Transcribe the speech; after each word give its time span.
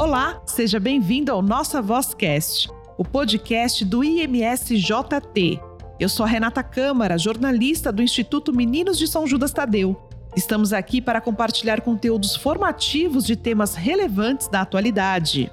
Olá, 0.00 0.40
seja 0.46 0.78
bem-vindo 0.78 1.32
ao 1.32 1.42
Nossa 1.42 1.82
Vozcast, 1.82 2.70
o 2.96 3.04
podcast 3.04 3.84
do 3.84 4.04
IMSJT. 4.04 5.60
Eu 5.98 6.08
sou 6.08 6.24
a 6.24 6.28
Renata 6.28 6.62
Câmara, 6.62 7.18
jornalista 7.18 7.90
do 7.90 8.00
Instituto 8.00 8.52
Meninos 8.52 8.96
de 8.96 9.08
São 9.08 9.26
Judas 9.26 9.50
Tadeu. 9.50 10.00
Estamos 10.36 10.72
aqui 10.72 11.00
para 11.00 11.20
compartilhar 11.20 11.80
conteúdos 11.80 12.36
formativos 12.36 13.24
de 13.24 13.34
temas 13.34 13.74
relevantes 13.74 14.46
da 14.46 14.60
atualidade. 14.60 15.50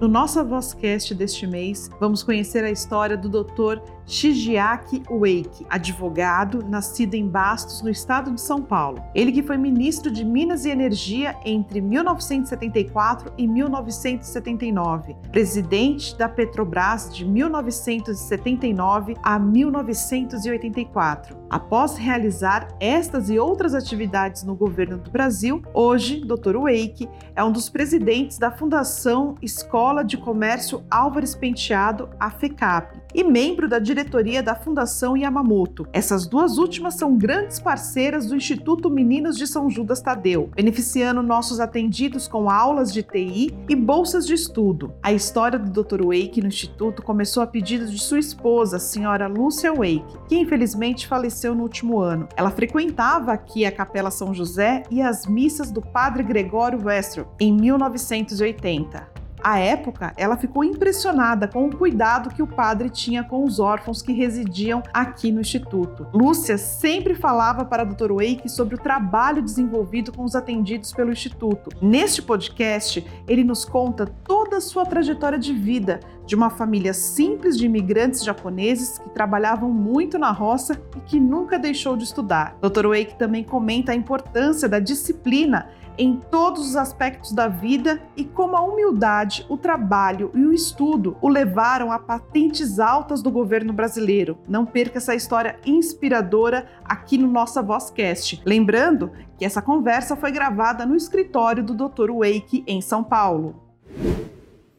No 0.00 0.08
nosso 0.08 0.42
Vozcast 0.42 1.14
deste 1.14 1.46
mês, 1.46 1.90
vamos 2.00 2.22
conhecer 2.22 2.64
a 2.64 2.70
história 2.70 3.18
do 3.18 3.28
Dr. 3.28 3.82
Shigeaki 4.10 5.04
Ueki, 5.08 5.64
advogado 5.70 6.64
nascido 6.68 7.14
em 7.14 7.28
Bastos, 7.28 7.80
no 7.80 7.88
estado 7.88 8.32
de 8.32 8.40
São 8.40 8.60
Paulo. 8.60 9.00
Ele 9.14 9.30
que 9.30 9.40
foi 9.40 9.56
ministro 9.56 10.10
de 10.10 10.24
Minas 10.24 10.64
e 10.64 10.70
Energia 10.70 11.36
entre 11.44 11.80
1974 11.80 13.32
e 13.38 13.46
1979, 13.46 15.14
presidente 15.30 16.18
da 16.18 16.28
Petrobras 16.28 17.14
de 17.14 17.24
1979 17.24 19.14
a 19.22 19.38
1984. 19.38 21.38
Após 21.48 21.96
realizar 21.96 22.66
estas 22.80 23.30
e 23.30 23.38
outras 23.38 23.74
atividades 23.74 24.42
no 24.42 24.56
governo 24.56 24.98
do 24.98 25.10
Brasil, 25.10 25.62
hoje, 25.72 26.24
Dr. 26.24 26.56
Ueki 26.56 27.08
é 27.36 27.44
um 27.44 27.52
dos 27.52 27.68
presidentes 27.68 28.38
da 28.38 28.50
Fundação 28.50 29.36
Escola 29.40 30.04
de 30.04 30.16
Comércio 30.16 30.82
Álvares 30.90 31.34
Penteado, 31.34 32.08
a 32.18 32.28
FECAP, 32.28 32.98
e 33.14 33.24
membro 33.24 33.68
da 33.68 33.78
diretoria 33.78 34.42
da 34.42 34.54
Fundação 34.54 35.16
Yamamoto. 35.16 35.86
Essas 35.92 36.26
duas 36.26 36.58
últimas 36.58 36.94
são 36.94 37.16
grandes 37.16 37.58
parceiras 37.58 38.26
do 38.26 38.36
Instituto 38.36 38.90
Meninos 38.90 39.36
de 39.36 39.46
São 39.46 39.68
Judas 39.68 40.00
Tadeu, 40.00 40.50
beneficiando 40.54 41.22
nossos 41.22 41.60
atendidos 41.60 42.28
com 42.28 42.50
aulas 42.50 42.92
de 42.92 43.02
TI 43.02 43.54
e 43.68 43.76
bolsas 43.76 44.26
de 44.26 44.34
estudo. 44.34 44.92
A 45.02 45.12
história 45.12 45.58
do 45.58 45.82
Dr. 45.82 46.02
Wake 46.02 46.40
no 46.40 46.48
Instituto 46.48 47.02
começou 47.02 47.42
a 47.42 47.46
pedido 47.46 47.86
de 47.86 47.98
sua 47.98 48.18
esposa, 48.18 48.76
a 48.76 48.80
senhora 48.80 49.26
Lúcia 49.26 49.72
Wake, 49.72 50.18
que 50.28 50.38
infelizmente 50.38 51.06
faleceu 51.06 51.54
no 51.54 51.62
último 51.62 52.00
ano. 52.00 52.28
Ela 52.36 52.50
frequentava 52.50 53.32
aqui 53.32 53.64
a 53.64 53.72
Capela 53.72 54.10
São 54.10 54.32
José 54.34 54.82
e 54.90 55.00
as 55.02 55.26
missas 55.26 55.70
do 55.70 55.82
Padre 55.82 56.22
Gregório 56.22 56.80
Westro 56.84 57.28
em 57.38 57.52
1980. 57.52 59.19
À 59.42 59.58
época, 59.58 60.12
ela 60.16 60.36
ficou 60.36 60.62
impressionada 60.62 61.48
com 61.48 61.66
o 61.66 61.76
cuidado 61.76 62.34
que 62.34 62.42
o 62.42 62.46
padre 62.46 62.90
tinha 62.90 63.24
com 63.24 63.44
os 63.44 63.58
órfãos 63.58 64.02
que 64.02 64.12
residiam 64.12 64.82
aqui 64.92 65.32
no 65.32 65.40
instituto. 65.40 66.06
Lúcia 66.12 66.58
sempre 66.58 67.14
falava 67.14 67.64
para 67.64 67.82
a 67.82 67.84
Dr. 67.84 68.12
Wake 68.12 68.48
sobre 68.48 68.74
o 68.74 68.78
trabalho 68.78 69.42
desenvolvido 69.42 70.12
com 70.12 70.24
os 70.24 70.34
atendidos 70.34 70.92
pelo 70.92 71.12
instituto. 71.12 71.70
Neste 71.80 72.22
podcast, 72.22 73.04
ele 73.26 73.44
nos 73.44 73.64
conta 73.64 74.06
toda 74.06 74.58
a 74.58 74.60
sua 74.60 74.84
trajetória 74.84 75.38
de 75.38 75.52
vida 75.52 76.00
de 76.26 76.36
uma 76.36 76.48
família 76.48 76.94
simples 76.94 77.58
de 77.58 77.66
imigrantes 77.66 78.22
japoneses 78.22 78.98
que 78.98 79.10
trabalhavam 79.10 79.68
muito 79.68 80.16
na 80.16 80.30
roça 80.30 80.80
e 80.96 81.00
que 81.00 81.18
nunca 81.18 81.58
deixou 81.58 81.96
de 81.96 82.04
estudar. 82.04 82.56
Dr. 82.60 82.86
Wake 82.86 83.18
também 83.18 83.42
comenta 83.42 83.90
a 83.90 83.96
importância 83.96 84.68
da 84.68 84.78
disciplina 84.78 85.68
em 86.00 86.16
todos 86.16 86.66
os 86.66 86.76
aspectos 86.76 87.30
da 87.30 87.46
vida 87.46 88.00
e 88.16 88.24
como 88.24 88.56
a 88.56 88.62
humildade, 88.62 89.44
o 89.50 89.58
trabalho 89.58 90.30
e 90.34 90.42
o 90.46 90.52
estudo 90.52 91.14
o 91.20 91.28
levaram 91.28 91.92
a 91.92 91.98
patentes 91.98 92.80
altas 92.80 93.20
do 93.20 93.30
governo 93.30 93.70
brasileiro. 93.70 94.38
Não 94.48 94.64
perca 94.64 94.96
essa 94.96 95.14
história 95.14 95.58
inspiradora 95.64 96.66
aqui 96.82 97.18
no 97.18 97.28
Nossa 97.28 97.60
Vozcast. 97.60 98.40
Lembrando 98.46 99.12
que 99.36 99.44
essa 99.44 99.60
conversa 99.60 100.16
foi 100.16 100.32
gravada 100.32 100.86
no 100.86 100.96
escritório 100.96 101.62
do 101.62 101.74
Dr. 101.74 102.10
Wake 102.12 102.64
em 102.66 102.80
São 102.80 103.04
Paulo. 103.04 103.62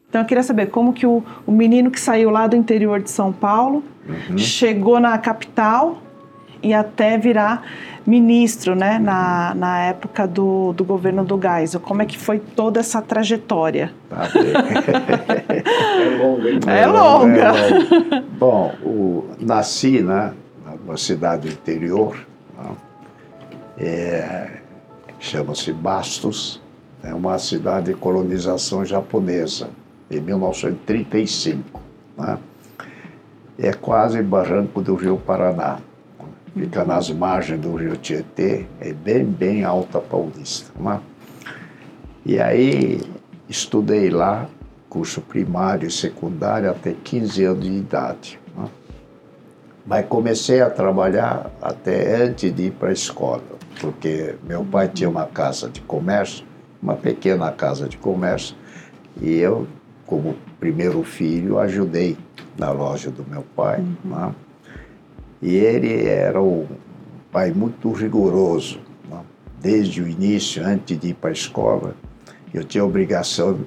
Então 0.08 0.22
eu 0.22 0.26
queria 0.26 0.42
saber 0.42 0.70
como 0.70 0.92
que 0.92 1.06
o, 1.06 1.22
o 1.46 1.52
menino 1.52 1.88
que 1.88 2.00
saiu 2.00 2.30
lá 2.30 2.48
do 2.48 2.56
interior 2.56 3.00
de 3.00 3.10
São 3.10 3.32
Paulo 3.32 3.84
uhum. 4.28 4.36
chegou 4.36 4.98
na 4.98 5.16
capital 5.18 6.02
e 6.60 6.74
até 6.74 7.16
virar 7.16 7.62
ministro, 8.06 8.74
né, 8.74 8.98
na, 8.98 9.54
na 9.54 9.78
época 9.80 10.26
do, 10.26 10.72
do 10.72 10.84
governo 10.84 11.24
do 11.24 11.40
Geisel. 11.40 11.80
Como 11.80 12.02
é 12.02 12.06
que 12.06 12.18
foi 12.18 12.38
toda 12.38 12.80
essa 12.80 13.00
trajetória? 13.00 13.92
Tá 14.08 14.28
é 15.98 16.18
longa, 16.18 16.50
hein? 16.50 16.60
É, 16.66 16.80
é 16.80 16.86
longa. 16.86 17.52
É 18.16 18.20
Bom, 18.38 18.74
o, 18.82 19.24
nasci, 19.40 20.02
né, 20.02 20.32
numa 20.84 20.96
cidade 20.96 21.48
interior, 21.48 22.16
né, 22.58 22.70
é, 23.78 24.50
chama-se 25.18 25.72
Bastos, 25.72 26.60
é 27.02 27.14
uma 27.14 27.38
cidade 27.38 27.86
de 27.86 27.94
colonização 27.94 28.84
japonesa, 28.84 29.70
em 30.10 30.20
1935. 30.20 31.80
Né? 32.16 32.38
É 33.58 33.72
quase 33.72 34.22
barranco 34.22 34.80
do 34.80 34.94
Rio 34.94 35.16
Paraná 35.16 35.78
fica 36.54 36.84
nas 36.84 37.10
margens 37.10 37.60
do 37.60 37.74
rio 37.74 37.96
Tietê, 37.96 38.66
é 38.80 38.92
bem, 38.92 39.24
bem 39.24 39.64
alta 39.64 40.00
paulista. 40.00 40.70
Né? 40.78 41.00
E 42.24 42.40
aí 42.40 43.00
estudei 43.48 44.10
lá, 44.10 44.48
curso 44.88 45.20
primário 45.20 45.88
e 45.88 45.90
secundário 45.90 46.70
até 46.70 46.92
15 46.92 47.44
anos 47.44 47.64
de 47.64 47.72
idade. 47.72 48.40
Né? 48.56 48.68
Mas 49.86 50.06
comecei 50.06 50.60
a 50.60 50.70
trabalhar 50.70 51.50
até 51.60 52.22
antes 52.22 52.54
de 52.54 52.64
ir 52.64 52.70
para 52.72 52.90
a 52.90 52.92
escola, 52.92 53.42
porque 53.80 54.36
meu 54.44 54.64
pai 54.64 54.88
tinha 54.88 55.08
uma 55.08 55.26
casa 55.26 55.68
de 55.68 55.80
comércio, 55.80 56.44
uma 56.80 56.94
pequena 56.94 57.50
casa 57.50 57.88
de 57.88 57.96
comércio, 57.96 58.54
e 59.20 59.36
eu, 59.38 59.66
como 60.06 60.36
primeiro 60.60 61.02
filho, 61.02 61.58
ajudei 61.58 62.16
na 62.56 62.70
loja 62.70 63.10
do 63.10 63.24
meu 63.28 63.42
pai. 63.56 63.80
Uhum. 63.80 63.96
Né? 64.04 64.34
E 65.42 65.56
ele 65.56 66.06
era 66.06 66.40
um 66.40 66.66
pai 67.32 67.50
muito 67.52 67.90
rigoroso. 67.90 68.78
Né? 69.10 69.20
Desde 69.60 70.00
o 70.00 70.08
início, 70.08 70.64
antes 70.64 70.96
de 70.96 71.08
ir 71.08 71.14
para 71.14 71.30
a 71.30 71.32
escola, 71.32 71.96
eu 72.54 72.62
tinha 72.62 72.84
obrigação, 72.84 73.58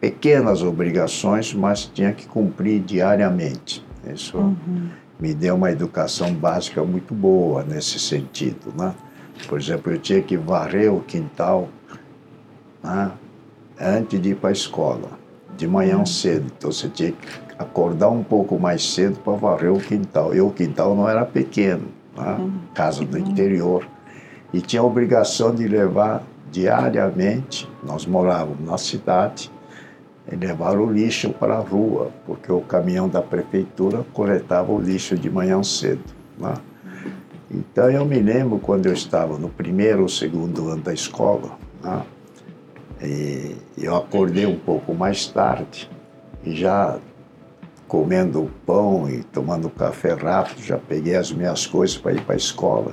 pequenas 0.00 0.62
obrigações, 0.62 1.52
mas 1.52 1.86
tinha 1.86 2.12
que 2.12 2.26
cumprir 2.26 2.80
diariamente. 2.80 3.84
Isso 4.06 4.38
uhum. 4.38 4.88
me 5.18 5.34
deu 5.34 5.56
uma 5.56 5.72
educação 5.72 6.32
básica 6.32 6.84
muito 6.84 7.12
boa 7.12 7.64
nesse 7.64 7.98
sentido. 7.98 8.72
Né? 8.78 8.94
Por 9.48 9.58
exemplo, 9.58 9.92
eu 9.92 9.98
tinha 9.98 10.22
que 10.22 10.36
varrer 10.36 10.94
o 10.94 11.00
quintal 11.00 11.68
né? 12.84 13.10
antes 13.80 14.20
de 14.20 14.30
ir 14.30 14.36
para 14.36 14.50
a 14.50 14.52
escola, 14.52 15.10
de 15.56 15.66
manhã 15.66 15.98
uhum. 15.98 16.06
cedo. 16.06 16.52
Então 16.56 16.70
você 16.70 16.88
tinha 16.88 17.10
que 17.10 17.45
acordar 17.58 18.10
um 18.10 18.22
pouco 18.22 18.58
mais 18.58 18.94
cedo 18.94 19.18
para 19.20 19.34
varrer 19.34 19.72
o 19.72 19.78
quintal. 19.78 20.34
E 20.34 20.40
o 20.40 20.50
quintal 20.50 20.94
não 20.94 21.08
era 21.08 21.24
pequeno, 21.24 21.88
né? 22.16 22.36
Uhum. 22.38 22.52
casa 22.74 23.04
do 23.04 23.18
interior. 23.18 23.86
E 24.52 24.60
tinha 24.60 24.82
a 24.82 24.84
obrigação 24.84 25.54
de 25.54 25.66
levar 25.66 26.22
diariamente, 26.50 27.68
nós 27.82 28.06
morávamos 28.06 28.64
na 28.64 28.78
cidade, 28.78 29.50
e 30.30 30.34
levar 30.34 30.76
o 30.78 30.90
lixo 30.90 31.30
para 31.30 31.56
a 31.56 31.60
rua, 31.60 32.10
porque 32.24 32.50
o 32.50 32.60
caminhão 32.60 33.08
da 33.08 33.22
prefeitura 33.22 34.04
coletava 34.12 34.72
o 34.72 34.80
lixo 34.80 35.16
de 35.16 35.30
manhã 35.30 35.62
cedo. 35.62 36.02
Né? 36.38 36.54
Então 37.50 37.90
eu 37.90 38.04
me 38.04 38.18
lembro 38.18 38.58
quando 38.58 38.86
eu 38.86 38.92
estava 38.92 39.38
no 39.38 39.48
primeiro 39.48 40.02
ou 40.02 40.08
segundo 40.08 40.68
ano 40.68 40.82
da 40.82 40.92
escola, 40.92 41.56
né? 41.82 42.02
e 43.02 43.56
eu 43.78 43.94
acordei 43.94 44.46
um 44.46 44.58
pouco 44.58 44.94
mais 44.94 45.26
tarde 45.26 45.88
e 46.44 46.54
já 46.54 46.98
comendo 47.88 48.50
pão 48.64 49.08
e 49.08 49.22
tomando 49.22 49.70
café 49.70 50.14
rápido, 50.14 50.62
já 50.62 50.78
peguei 50.78 51.16
as 51.16 51.32
minhas 51.32 51.66
coisas 51.66 51.96
para 51.96 52.12
ir 52.12 52.20
para 52.22 52.34
a 52.34 52.36
escola. 52.36 52.92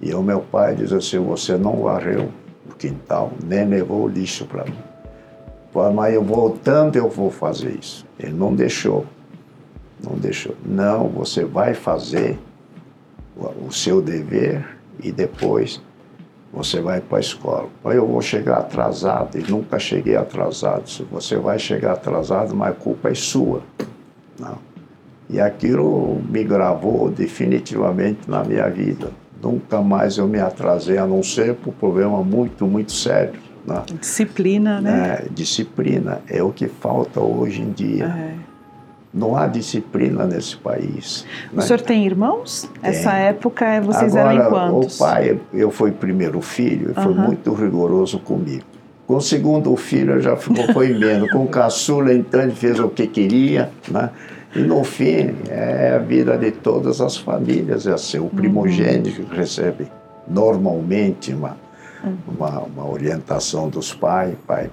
E 0.00 0.14
o 0.14 0.22
meu 0.22 0.40
pai 0.40 0.74
diz 0.74 0.92
assim, 0.92 1.18
você 1.18 1.56
não 1.56 1.82
varreu 1.82 2.30
o 2.68 2.74
quintal, 2.74 3.32
nem 3.44 3.66
levou 3.66 4.04
o 4.04 4.08
lixo 4.08 4.44
para 4.46 4.64
mim. 4.64 4.78
Mas 5.94 6.14
eu 6.14 6.22
voltando 6.22 6.96
eu 6.96 7.08
vou 7.08 7.30
fazer 7.30 7.76
isso. 7.80 8.06
Ele 8.18 8.32
não 8.32 8.54
deixou, 8.54 9.04
não 10.02 10.16
deixou. 10.16 10.54
Não, 10.64 11.08
você 11.08 11.44
vai 11.44 11.74
fazer 11.74 12.38
o 13.36 13.72
seu 13.72 14.00
dever 14.00 14.78
e 15.02 15.10
depois 15.10 15.82
você 16.52 16.80
vai 16.80 17.00
para 17.00 17.18
a 17.18 17.20
escola. 17.20 17.68
Eu 17.86 18.06
vou 18.06 18.22
chegar 18.22 18.58
atrasado 18.58 19.36
e 19.36 19.50
nunca 19.50 19.76
cheguei 19.80 20.14
atrasado. 20.14 20.88
Se 20.88 21.02
você 21.02 21.36
vai 21.36 21.58
chegar 21.58 21.94
atrasado, 21.94 22.54
mas 22.54 22.70
a 22.70 22.74
culpa 22.74 23.08
é 23.08 23.14
sua. 23.14 23.60
Não. 24.38 24.58
E 25.28 25.40
aquilo 25.40 26.20
me 26.28 26.44
gravou 26.44 27.10
definitivamente 27.10 28.28
na 28.28 28.44
minha 28.44 28.68
vida. 28.68 29.10
Nunca 29.42 29.80
mais 29.80 30.16
eu 30.16 30.26
me 30.26 30.38
atrasei, 30.38 30.98
a 30.98 31.06
não 31.06 31.22
ser 31.22 31.54
por 31.54 31.70
um 31.70 31.72
problema 31.72 32.22
muito, 32.22 32.66
muito 32.66 32.92
sério. 32.92 33.40
Né? 33.66 33.82
Disciplina, 33.98 34.80
né? 34.80 35.24
É, 35.24 35.28
disciplina 35.30 36.20
é 36.28 36.42
o 36.42 36.50
que 36.50 36.68
falta 36.68 37.20
hoje 37.20 37.62
em 37.62 37.70
dia. 37.70 38.04
É. 38.04 38.34
Não 39.12 39.36
há 39.36 39.46
disciplina 39.46 40.26
nesse 40.26 40.56
país. 40.56 41.24
O 41.52 41.56
né? 41.56 41.62
senhor 41.62 41.80
tem 41.80 42.04
irmãos? 42.04 42.68
Tem. 42.80 42.90
Essa 42.90 43.12
época 43.14 43.80
vocês 43.80 44.14
Agora, 44.16 44.34
eram 44.34 44.50
quantos? 44.50 44.96
O 44.96 44.98
pai, 44.98 45.40
eu 45.52 45.70
fui 45.70 45.92
primeiro 45.92 46.40
filho, 46.40 46.90
e 46.90 46.94
foi 46.94 47.14
muito 47.14 47.52
rigoroso 47.54 48.18
comigo. 48.18 48.64
Com 49.06 49.16
o 49.16 49.20
segundo 49.20 49.74
filho 49.76 50.20
já 50.20 50.36
ficou, 50.36 50.66
menos. 50.80 51.30
Com 51.30 51.44
o 51.44 51.48
caçula, 51.48 52.12
então, 52.12 52.42
ele 52.42 52.52
fez 52.52 52.78
o 52.80 52.88
que 52.88 53.06
queria, 53.06 53.70
né? 53.88 54.10
E 54.54 54.60
no 54.60 54.84
fim, 54.84 55.34
é 55.48 55.94
a 55.96 55.98
vida 55.98 56.38
de 56.38 56.52
todas 56.52 57.00
as 57.00 57.16
famílias, 57.16 57.86
é 57.86 57.92
assim, 57.92 58.18
o 58.18 58.28
primogênito 58.28 59.22
uhum. 59.22 59.28
recebe 59.28 59.88
normalmente 60.28 61.34
uma, 61.34 61.56
uhum. 62.04 62.16
uma, 62.28 62.60
uma 62.60 62.88
orientação 62.88 63.68
dos 63.68 63.92
pais. 63.92 64.34
Pai. 64.46 64.70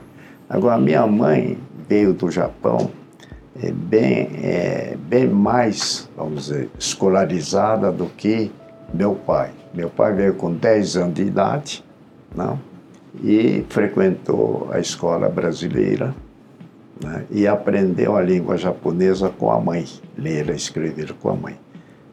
Agora, 0.50 0.78
minha 0.78 1.06
mãe 1.08 1.58
veio 1.90 2.14
do 2.14 2.30
Japão 2.30 2.92
é 3.62 3.72
bem, 3.72 4.30
é, 4.44 4.98
bem 5.08 5.28
mais, 5.28 6.10
vamos 6.16 6.46
dizer, 6.46 6.70
escolarizada 6.80 7.92
do 7.92 8.06
que 8.06 8.52
meu 8.94 9.16
pai. 9.16 9.50
Meu 9.74 9.90
pai 9.90 10.14
veio 10.14 10.36
com 10.36 10.54
10 10.54 10.98
anos 10.98 11.14
de 11.16 11.24
idade 11.24 11.84
não? 12.36 12.60
E 13.24 13.66
frequentou 13.70 14.70
a 14.72 14.80
escola 14.80 15.28
brasileira 15.30 16.14
né? 17.04 17.26
e 17.30 17.48
aprendeu 17.48 18.16
a 18.16 18.22
língua 18.22 18.58
japonesa 18.58 19.30
com 19.30 19.52
a 19.52 19.60
mãe, 19.60 19.86
ler 20.18 20.50
e 20.50 20.56
escrever 20.56 21.14
com 21.14 21.30
a 21.30 21.36
mãe. 21.36 21.60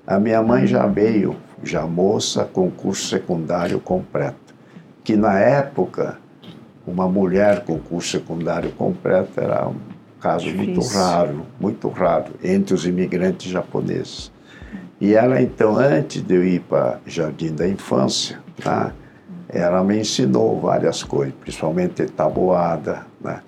A 0.07 0.19
minha 0.19 0.43
mãe 0.43 0.67
já 0.67 0.87
veio, 0.87 1.37
já 1.63 1.87
moça, 1.87 2.45
com 2.45 2.71
curso 2.71 3.07
secundário 3.07 3.79
completo, 3.79 4.55
que 5.05 5.17
na 5.17 5.39
época 5.39 6.19
uma 6.87 7.07
mulher 7.07 7.65
com 7.65 7.79
curso 7.79 8.11
secundário 8.13 8.71
completo 8.73 9.39
era 9.39 9.71
caso 10.21 10.47
Difícil. 10.47 10.75
muito 10.75 10.87
raro, 10.89 11.47
muito 11.61 11.89
raro, 11.89 12.33
entre 12.43 12.75
os 12.75 12.87
imigrantes 12.87 13.51
japoneses. 13.51 14.33
E 15.01 15.15
ela, 15.15 15.41
então, 15.41 15.77
antes 15.77 16.23
de 16.23 16.35
eu 16.35 16.45
ir 16.45 16.61
para 16.61 16.99
Jardim 17.07 17.55
da 17.55 17.69
Infância, 17.69 18.41
tá, 18.61 18.93
ela 19.49 19.83
me 19.83 19.99
ensinou 19.99 20.61
várias 20.61 21.03
coisas, 21.03 21.35
principalmente 21.41 22.07
tabuada, 22.07 23.07
né, 23.21 23.41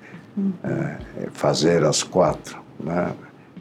é, 0.65 0.97
fazer 1.33 1.85
as 1.85 2.03
quatro, 2.03 2.59
né, 2.79 3.13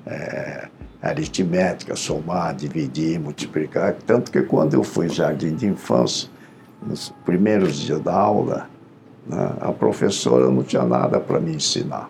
é, 0.06 0.68
aritmética, 1.02 1.96
somar, 1.96 2.56
dividir, 2.56 3.20
multiplicar. 3.20 3.94
Tanto 4.06 4.32
que 4.32 4.42
quando 4.42 4.74
eu 4.74 4.84
fui 4.84 5.10
Jardim 5.10 5.56
de 5.56 5.68
Infância, 5.68 6.30
nos 6.82 7.10
primeiros 7.26 7.78
dias 7.78 8.02
da 8.02 8.14
aula, 8.14 8.70
né, 9.28 9.52
a 9.60 9.72
professora 9.72 10.50
não 10.50 10.64
tinha 10.64 10.84
nada 10.84 11.20
para 11.20 11.40
me 11.40 11.56
ensinar. 11.56 12.10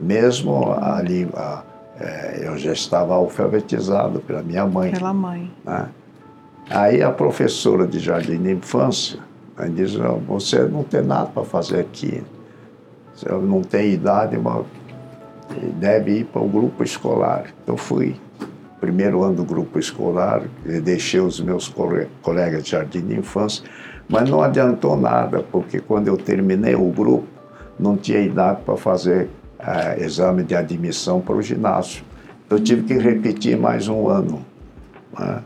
Mesmo 0.00 0.72
a 0.72 1.00
língua, 1.02 1.64
é, 1.98 2.42
eu 2.46 2.56
já 2.58 2.72
estava 2.72 3.14
alfabetizado 3.14 4.20
pela 4.20 4.42
minha 4.42 4.66
mãe. 4.66 4.92
Pela 4.92 5.12
mãe. 5.12 5.50
Né? 5.64 5.88
Aí 6.68 7.02
a 7.02 7.10
professora 7.10 7.86
de 7.86 7.98
jardim 7.98 8.42
de 8.42 8.52
infância 8.52 9.20
diz: 9.72 9.94
Você 10.26 10.60
não 10.64 10.82
tem 10.82 11.02
nada 11.02 11.26
para 11.26 11.44
fazer 11.44 11.80
aqui. 11.80 12.22
Você 13.14 13.28
não 13.30 13.62
tem 13.62 13.92
idade, 13.92 14.36
mas 14.36 14.64
deve 15.78 16.18
ir 16.18 16.24
para 16.24 16.42
o 16.42 16.48
grupo 16.48 16.82
escolar. 16.82 17.46
Então 17.62 17.76
fui. 17.76 18.16
Primeiro 18.80 19.22
ano 19.22 19.36
do 19.36 19.44
grupo 19.44 19.78
escolar, 19.78 20.42
deixei 20.84 21.18
os 21.18 21.40
meus 21.40 21.72
colegas 22.22 22.62
de 22.62 22.70
jardim 22.70 23.00
de 23.00 23.18
infância, 23.18 23.64
mas 24.06 24.28
não 24.28 24.42
adiantou 24.42 24.96
nada, 24.96 25.42
porque 25.50 25.80
quando 25.80 26.08
eu 26.08 26.16
terminei 26.16 26.74
o 26.74 26.90
grupo, 26.90 27.26
não 27.78 27.96
tinha 27.96 28.20
idade 28.20 28.60
para 28.66 28.76
fazer 28.76 29.30
uh, 29.58 30.00
exame 30.02 30.42
de 30.44 30.54
admissão 30.54 31.22
para 31.22 31.34
o 31.34 31.42
ginásio. 31.42 32.04
Eu 32.50 32.60
tive 32.60 32.82
que 32.82 32.94
repetir 32.94 33.56
mais 33.56 33.88
um 33.88 34.08
ano. 34.08 34.44
Né? 35.18 35.42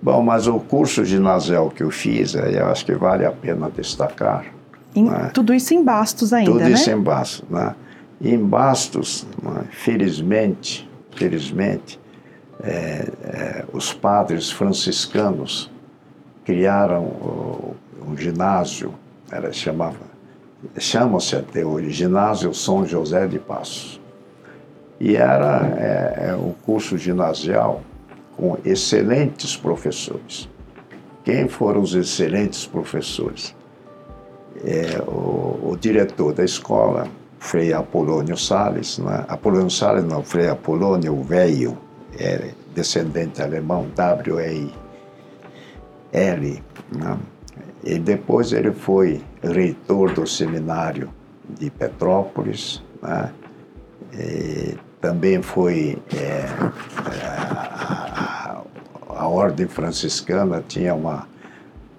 Bom, 0.00 0.22
mas 0.22 0.46
o 0.46 0.60
curso 0.60 1.04
ginasial 1.04 1.70
que 1.70 1.82
eu 1.82 1.90
fiz, 1.90 2.34
eu 2.34 2.66
acho 2.66 2.84
que 2.84 2.94
vale 2.94 3.26
a 3.26 3.32
pena 3.32 3.70
destacar. 3.70 4.46
Em, 4.94 5.04
né? 5.04 5.30
Tudo 5.34 5.52
isso 5.52 5.74
em 5.74 5.82
Bastos 5.82 6.32
ainda, 6.32 6.52
tudo 6.52 6.62
né? 6.62 6.70
isso 6.70 6.90
em 6.90 7.00
Bastos. 7.00 7.48
Né? 7.50 7.74
E 8.20 8.34
em 8.34 8.44
Bastos, 8.44 9.26
né? 9.42 9.64
felizmente, 9.70 10.88
felizmente, 11.14 11.98
é, 12.62 13.08
é, 13.22 13.64
os 13.72 13.92
padres 13.92 14.50
franciscanos 14.50 15.70
criaram 16.44 17.76
um 18.06 18.16
ginásio, 18.16 18.94
era 19.30 19.52
chamava 19.52 20.08
chama-se 20.78 21.36
até 21.36 21.64
hoje 21.64 21.90
Ginásio 21.90 22.52
São 22.52 22.84
José 22.86 23.26
de 23.26 23.38
Passos. 23.38 24.00
E 24.98 25.14
era 25.14 25.66
é, 25.78 26.30
é 26.30 26.34
um 26.34 26.52
curso 26.64 26.98
ginasial 26.98 27.82
com 28.38 28.56
excelentes 28.64 29.56
professores. 29.56 30.48
Quem 31.24 31.48
foram 31.48 31.80
os 31.82 31.92
excelentes 31.94 32.64
professores? 32.64 33.54
É, 34.64 35.02
o, 35.06 35.72
o, 35.72 35.76
diretor 35.78 36.32
da 36.32 36.44
escola, 36.44 37.08
Frei 37.40 37.72
Apolônio 37.72 38.36
Sales, 38.36 38.98
né? 38.98 39.24
Apolônio 39.28 39.70
Sales 39.70 40.04
não, 40.04 40.22
Frei 40.22 40.48
Apolônio, 40.48 41.12
o 41.14 41.22
velho, 41.22 41.76
é 42.16 42.52
descendente 42.74 43.42
alemão, 43.42 43.88
W-E-I-L, 43.94 44.72
né? 46.92 47.18
E 47.84 47.98
depois 47.98 48.52
ele 48.52 48.72
foi 48.72 49.20
reitor 49.42 50.12
do 50.12 50.26
seminário 50.26 51.10
de 51.48 51.70
Petrópolis, 51.70 52.82
né? 53.02 53.32
também 55.00 55.40
foi 55.42 55.98
é, 56.14 56.44
a, 56.96 57.97
ordem 59.28 59.66
franciscana 59.66 60.62
tinha 60.66 60.94
uma 60.94 61.26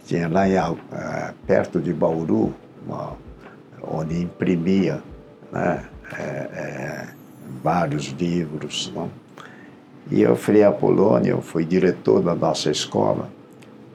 tinha 0.06 0.28
lá 0.28 0.48
em, 0.50 0.56
é, 0.56 1.34
perto 1.46 1.80
de 1.80 1.94
Bauru 1.94 2.54
uma, 2.86 3.14
onde 3.84 4.22
imprimia 4.22 5.02
né? 5.52 5.86
é, 6.18 6.24
é 6.24 7.08
vários 7.64 8.08
livros 8.08 8.92
não? 8.96 9.10
e 10.12 10.22
eu 10.22 10.36
Frei 10.36 10.64
Apolônio 10.64 11.42
fui 11.42 11.64
diretor 11.64 12.22
da 12.22 12.34
nossa 12.34 12.72
escola 12.72 13.30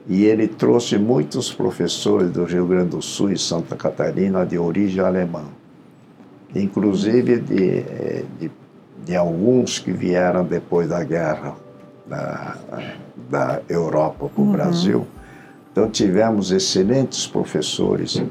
e 0.07 0.25
ele 0.25 0.47
trouxe 0.47 0.97
muitos 0.97 1.51
professores 1.51 2.29
do 2.31 2.43
Rio 2.43 2.65
Grande 2.67 2.89
do 2.89 3.01
Sul 3.01 3.31
e 3.31 3.37
Santa 3.37 3.75
Catarina 3.75 4.45
de 4.45 4.57
origem 4.57 5.03
alemã, 5.03 5.45
inclusive 6.53 7.39
de, 7.39 7.81
de, 8.39 8.51
de 9.03 9.15
alguns 9.15 9.79
que 9.79 9.91
vieram 9.91 10.43
depois 10.43 10.89
da 10.89 11.03
guerra 11.03 11.55
da, 12.07 12.57
da 13.29 13.61
Europa 13.67 14.29
para 14.29 14.41
o 14.41 14.45
uhum. 14.45 14.51
Brasil. 14.51 15.07
Então 15.71 15.89
tivemos 15.89 16.51
excelentes 16.51 17.27
professores 17.27 18.21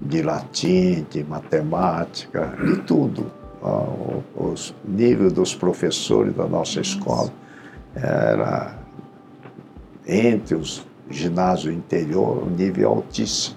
de 0.00 0.22
latim, 0.22 1.06
de 1.10 1.24
matemática, 1.24 2.54
de 2.64 2.76
tudo. 2.82 3.26
O, 3.62 4.22
o 4.36 4.54
nível 4.84 5.30
dos 5.30 5.54
professores 5.54 6.34
da 6.34 6.46
nossa 6.46 6.80
escola 6.80 7.30
era 7.94 8.76
entre 10.06 10.56
os 10.56 10.84
ginásio 11.12 11.72
interior, 11.72 12.44
um 12.44 12.50
nível 12.50 12.88
altíssimo. 12.88 13.56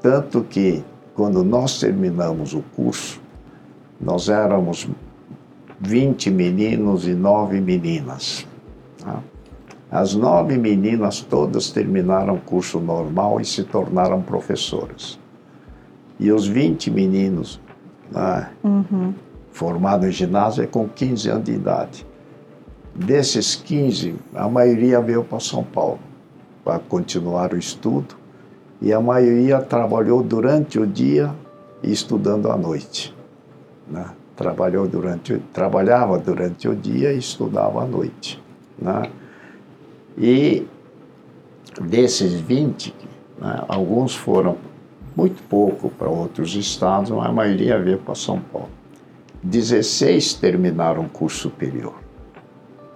Tanto 0.00 0.42
que, 0.42 0.82
quando 1.14 1.44
nós 1.44 1.78
terminamos 1.78 2.54
o 2.54 2.62
curso, 2.74 3.20
nós 4.00 4.28
éramos 4.28 4.88
20 5.80 6.30
meninos 6.30 7.06
e 7.06 7.12
9 7.12 7.60
meninas. 7.60 8.46
Tá? 9.02 9.22
As 9.90 10.14
nove 10.14 10.56
meninas 10.56 11.20
todas 11.20 11.70
terminaram 11.70 12.34
o 12.34 12.40
curso 12.40 12.78
normal 12.78 13.40
e 13.40 13.44
se 13.44 13.64
tornaram 13.64 14.22
professoras. 14.22 15.18
E 16.18 16.30
os 16.30 16.46
20 16.46 16.90
meninos 16.92 17.60
né, 18.12 18.50
uhum. 18.62 19.12
formados 19.50 20.08
em 20.08 20.12
ginásio 20.12 20.62
é 20.62 20.66
com 20.66 20.88
15 20.88 21.28
anos 21.28 21.44
de 21.44 21.52
idade. 21.52 22.06
Desses 22.94 23.56
15, 23.56 24.14
a 24.34 24.48
maioria 24.48 25.00
veio 25.00 25.24
para 25.24 25.40
São 25.40 25.64
Paulo 25.64 25.98
para 26.64 26.78
continuar 26.78 27.52
o 27.52 27.58
estudo 27.58 28.14
e 28.80 28.92
a 28.92 29.00
maioria 29.00 29.60
trabalhou 29.60 30.22
durante 30.22 30.78
o 30.78 30.86
dia 30.86 31.34
e 31.82 31.90
estudando 31.90 32.50
à 32.50 32.56
noite. 32.56 33.14
Né? 33.88 34.06
Trabalhou 34.36 34.86
durante, 34.86 35.38
trabalhava 35.52 36.16
durante 36.18 36.68
o 36.68 36.76
dia 36.76 37.12
e 37.12 37.18
estudava 37.18 37.82
à 37.82 37.86
noite. 37.86 38.40
Né? 38.80 39.10
E 40.16 40.66
desses 41.80 42.32
20, 42.32 42.94
né, 43.40 43.64
alguns 43.68 44.14
foram 44.14 44.56
muito 45.16 45.42
pouco 45.44 45.90
para 45.90 46.08
outros 46.08 46.54
estados, 46.54 47.10
mas 47.10 47.28
a 47.28 47.32
maioria 47.32 47.78
veio 47.78 47.98
para 47.98 48.14
São 48.14 48.40
Paulo. 48.40 48.70
16 49.42 50.34
terminaram 50.34 51.02
o 51.02 51.08
curso 51.08 51.38
superior, 51.38 51.94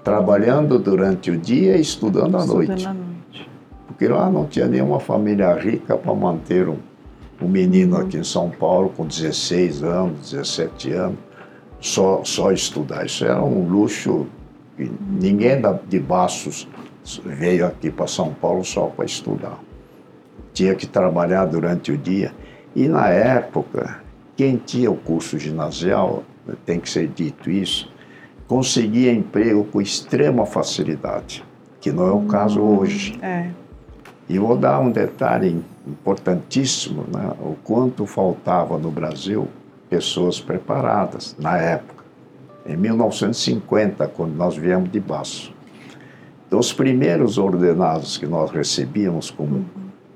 trabalhando 0.02 0.78
durante 0.78 1.30
o 1.30 1.38
dia 1.38 1.76
e 1.76 1.80
estudando 1.80 2.36
à 2.36 2.44
noite. 2.44 2.86
Noite 2.86 3.14
porque 3.94 4.08
lá 4.08 4.28
não 4.28 4.44
tinha 4.44 4.66
nenhuma 4.66 4.98
família 4.98 5.54
rica 5.54 5.96
para 5.96 6.12
manter 6.14 6.68
um, 6.68 6.78
um 7.40 7.48
menino 7.48 7.96
aqui 7.96 8.16
em 8.16 8.24
São 8.24 8.50
Paulo 8.50 8.90
com 8.90 9.06
16 9.06 9.84
anos, 9.84 10.32
17 10.32 10.92
anos. 10.92 11.18
só, 11.80 12.20
só 12.24 12.50
estudar. 12.50 13.06
Isso 13.06 13.24
era 13.24 13.42
um 13.42 13.68
luxo. 13.68 14.26
Ninguém 14.78 15.60
de 15.88 16.00
Bastos 16.00 16.68
veio 17.24 17.66
aqui 17.66 17.90
para 17.90 18.06
São 18.06 18.32
Paulo 18.34 18.64
só 18.64 18.86
para 18.86 19.04
estudar. 19.04 19.58
Tinha 20.52 20.74
que 20.74 20.86
trabalhar 20.86 21.46
durante 21.46 21.92
o 21.92 21.98
dia. 21.98 22.32
E 22.74 22.88
na 22.88 23.08
época, 23.08 24.00
quem 24.36 24.56
tinha 24.56 24.90
o 24.90 24.96
curso 24.96 25.38
ginasial, 25.38 26.24
tem 26.66 26.80
que 26.80 26.90
ser 26.90 27.08
dito 27.08 27.50
isso, 27.50 27.92
conseguia 28.46 29.12
emprego 29.12 29.64
com 29.64 29.80
extrema 29.80 30.44
facilidade, 30.44 31.44
que 31.80 31.90
não 31.92 32.06
é 32.06 32.12
o 32.12 32.22
caso 32.22 32.60
hum, 32.60 32.78
hoje. 32.78 33.18
É. 33.22 33.50
E 34.28 34.38
vou 34.38 34.56
dar 34.56 34.80
um 34.80 34.90
detalhe 34.90 35.62
importantíssimo, 35.86 37.04
né? 37.12 37.32
o 37.40 37.56
quanto 37.62 38.06
faltava 38.06 38.78
no 38.78 38.90
Brasil 38.90 39.48
pessoas 39.88 40.40
preparadas 40.40 41.36
na 41.38 41.58
época, 41.58 42.03
em 42.66 42.76
1950, 42.76 44.06
quando 44.08 44.34
nós 44.34 44.56
viemos 44.56 44.90
de 44.90 45.00
Baço. 45.00 45.54
Então, 46.46 46.58
os 46.58 46.72
primeiros 46.72 47.36
ordenados 47.36 48.16
que 48.16 48.26
nós 48.26 48.50
recebíamos 48.50 49.30
como 49.30 49.56
uhum. 49.56 49.64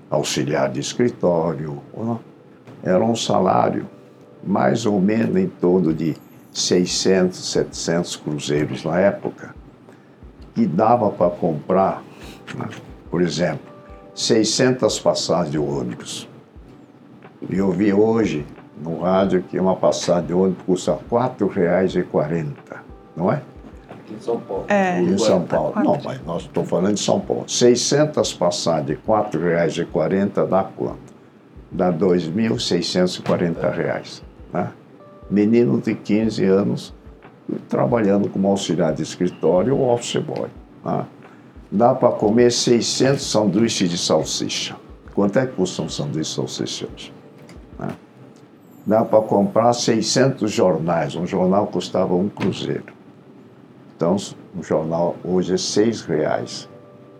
auxiliar 0.08 0.70
de 0.70 0.80
escritório 0.80 1.82
eram 2.82 3.10
um 3.10 3.16
salário 3.16 3.86
mais 4.44 4.86
ou 4.86 5.00
menos 5.00 5.36
em 5.36 5.48
torno 5.48 5.92
de 5.92 6.16
600, 6.52 7.52
700 7.52 8.16
cruzeiros 8.16 8.84
na 8.84 8.98
época, 8.98 9.54
que 10.54 10.66
dava 10.66 11.10
para 11.10 11.30
comprar, 11.30 12.02
né, 12.56 12.68
por 13.10 13.20
exemplo, 13.20 13.66
600 14.14 14.98
passagens 15.00 15.50
de 15.52 15.58
ônibus. 15.58 16.28
E 17.48 17.56
eu 17.56 17.70
vi 17.70 17.92
hoje 17.92 18.44
no 18.82 19.00
rádio 19.00 19.42
que 19.42 19.58
uma 19.58 19.76
passagem 19.76 20.26
de 20.26 20.34
ônibus 20.34 20.62
custa 20.64 20.92
R$ 20.92 21.00
4,40, 21.10 22.54
não 23.16 23.32
é? 23.32 23.42
Aqui 23.90 24.14
em 24.14 24.20
São 24.20 24.40
Paulo. 24.40 24.64
É. 24.68 25.00
Em 25.00 25.18
São 25.18 25.42
Paulo. 25.42 25.72
Não, 25.76 25.98
mas 26.02 26.24
nós 26.24 26.42
estamos 26.42 26.68
falando 26.68 26.94
de 26.94 27.00
São 27.00 27.20
Paulo. 27.20 27.44
600 27.46 28.34
passagens 28.34 28.86
de 28.86 28.94
R$ 28.94 29.00
4,40 29.06 30.46
dá 30.46 30.64
quanto? 30.64 31.18
Dá 31.70 31.90
R$ 31.90 31.98
2.640. 31.98 34.22
Né? 34.52 34.72
Menino 35.30 35.80
de 35.80 35.94
15 35.94 36.44
anos 36.44 36.94
trabalhando 37.68 38.28
como 38.28 38.48
auxiliar 38.48 38.94
de 38.94 39.02
escritório 39.02 39.76
ou 39.76 39.92
office 39.92 40.22
boy. 40.22 40.48
Né? 40.84 41.06
Dá 41.70 41.94
para 41.94 42.12
comer 42.12 42.50
600 42.50 43.22
sanduíches 43.22 43.90
de 43.90 43.98
salsicha. 43.98 44.74
Quanto 45.14 45.38
é 45.38 45.46
que 45.46 45.54
custa 45.54 45.82
um 45.82 45.88
sanduíche 45.88 46.30
de 46.30 46.36
salsicha 46.36 46.88
hoje? 46.92 47.17
Dá 48.88 49.04
para 49.04 49.20
comprar 49.20 49.74
600 49.74 50.50
jornais. 50.50 51.14
Um 51.14 51.26
jornal 51.26 51.66
custava 51.66 52.14
um 52.14 52.26
cruzeiro. 52.26 52.94
Então, 53.94 54.16
um 54.56 54.62
jornal 54.62 55.14
hoje 55.22 55.52
é 55.52 55.58
seis 55.58 56.00
reais. 56.00 56.66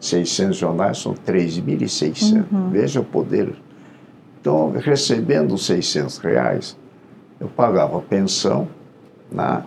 600 0.01 0.57
jornais 0.57 0.97
são 0.97 1.13
3.600. 1.13 2.47
Uhum. 2.51 2.71
Veja 2.71 3.01
o 3.01 3.05
poder. 3.05 3.55
Então, 4.41 4.73
recebendo 4.73 5.59
600 5.59 6.17
reais, 6.17 6.75
eu 7.39 7.49
pagava 7.49 8.01
pensão, 8.01 8.67
né? 9.31 9.63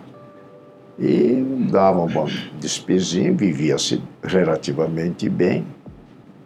E 0.98 1.68
dava 1.70 2.00
uma 2.00 2.26
despesinha, 2.58 3.32
vivia-se 3.32 4.02
relativamente 4.24 5.28
bem 5.28 5.64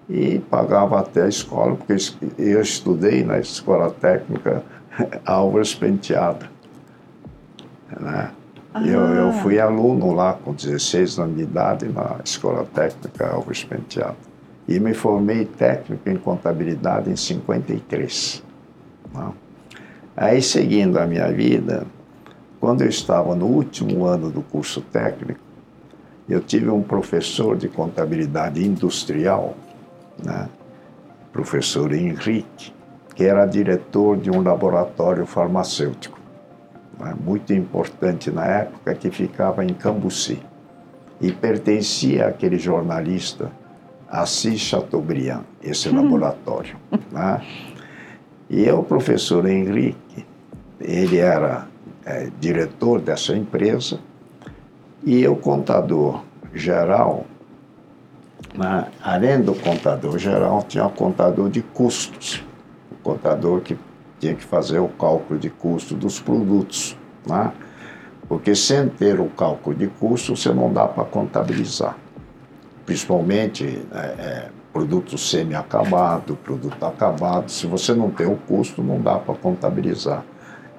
e 0.09 0.39
pagava 0.39 1.01
até 1.01 1.23
a 1.23 1.29
escola, 1.29 1.77
porque 1.77 1.97
eu 2.39 2.61
estudei 2.61 3.25
na 3.25 3.39
escola 3.39 3.91
técnica 3.91 4.63
Álvares 5.25 5.75
Penteado. 5.75 6.47
Né? 8.01 8.31
Ah. 8.75 8.87
Eu, 8.87 9.01
eu 9.01 9.33
fui 9.33 9.59
aluno 9.59 10.13
lá 10.13 10.35
com 10.35 10.53
16 10.53 11.19
anos 11.19 11.37
de 11.37 11.43
idade 11.43 11.89
na 11.89 12.21
escola 12.25 12.65
técnica 12.75 13.29
Álvares 13.29 13.65
Penteado. 13.65 14.17
E 14.69 14.81
me 14.81 14.95
formei 14.95 15.45
técnico 15.45 16.09
em 16.11 16.17
contabilidade 16.17 17.11
em 17.11 17.17
53. 17.17 18.43
Né? 19.15 19.33
Aí, 20.17 20.43
seguindo 20.43 20.99
a 20.99 21.07
minha 21.07 21.31
vida, 21.31 21.87
quando 22.59 22.83
eu 22.83 22.89
estava 22.89 23.35
no 23.35 23.47
último 23.47 24.05
ano 24.05 24.31
do 24.31 24.43
curso 24.43 24.81
técnico, 24.81 25.41
eu 26.29 26.41
tive 26.41 26.69
um 26.69 26.83
professor 26.83 27.57
de 27.57 27.69
contabilidade 27.69 28.65
industrial, 28.65 29.55
né? 30.23 30.49
professor 31.33 31.93
Henrique, 31.93 32.73
que 33.17 33.25
era 33.25 33.47
diretor 33.47 34.19
de 34.19 34.31
um 34.31 34.43
laboratório 34.43 35.25
farmacêutico, 35.25 36.21
né? 37.01 37.15
muito 37.19 37.53
importante 37.55 38.31
na 38.31 38.45
época, 38.45 38.95
que 38.95 39.11
ficava 39.11 39.65
em 39.65 39.73
Cambuci, 39.73 40.39
e 41.19 41.33
pertencia 41.33 42.29
àquele 42.29 42.59
jornalista 42.59 43.51
Assis 44.07 44.61
Chateaubriand, 44.61 45.45
esse 45.63 45.89
laboratório. 45.89 46.77
Né? 47.11 47.41
E 48.51 48.71
o 48.71 48.83
professor 48.83 49.47
Henrique, 49.47 50.27
ele 50.79 51.17
era 51.17 51.67
é, 52.05 52.29
diretor 52.39 53.01
dessa 53.01 53.35
empresa, 53.35 53.99
e 55.03 55.27
o 55.27 55.37
contador 55.37 56.23
geral, 56.53 57.25
né, 58.55 58.89
além 59.03 59.41
do 59.41 59.55
contador 59.55 60.19
geral, 60.19 60.63
tinha 60.69 60.85
o 60.85 60.91
contador 60.91 61.49
de 61.49 61.63
custos, 61.63 62.45
contador 63.07 63.61
que 63.61 63.79
tinha 64.19 64.35
que 64.35 64.43
fazer 64.43 64.81
o 64.81 64.89
cálculo 64.89 65.39
de 65.39 65.49
custo 65.49 65.95
dos 65.95 66.19
produtos, 66.19 66.97
né? 67.25 67.53
porque 68.29 68.57
sem 68.57 68.89
ter 68.89 69.21
o 69.21 69.27
cálculo 69.27 69.77
de 69.77 69.87
custo 69.87 70.35
você 70.35 70.53
não 70.53 70.73
dá 70.73 70.89
para 70.89 71.05
contabilizar, 71.05 71.97
principalmente 72.85 73.81
é, 73.93 73.99
é, 73.99 74.49
produto 74.73 75.17
semi-acabado, 75.17 76.37
produto 76.37 76.85
acabado. 76.85 77.49
Se 77.49 77.67
você 77.67 77.95
não 77.95 78.11
tem 78.11 78.27
o 78.27 78.37
custo, 78.37 78.83
não 78.83 79.01
dá 79.01 79.19
para 79.19 79.35
contabilizar. 79.35 80.25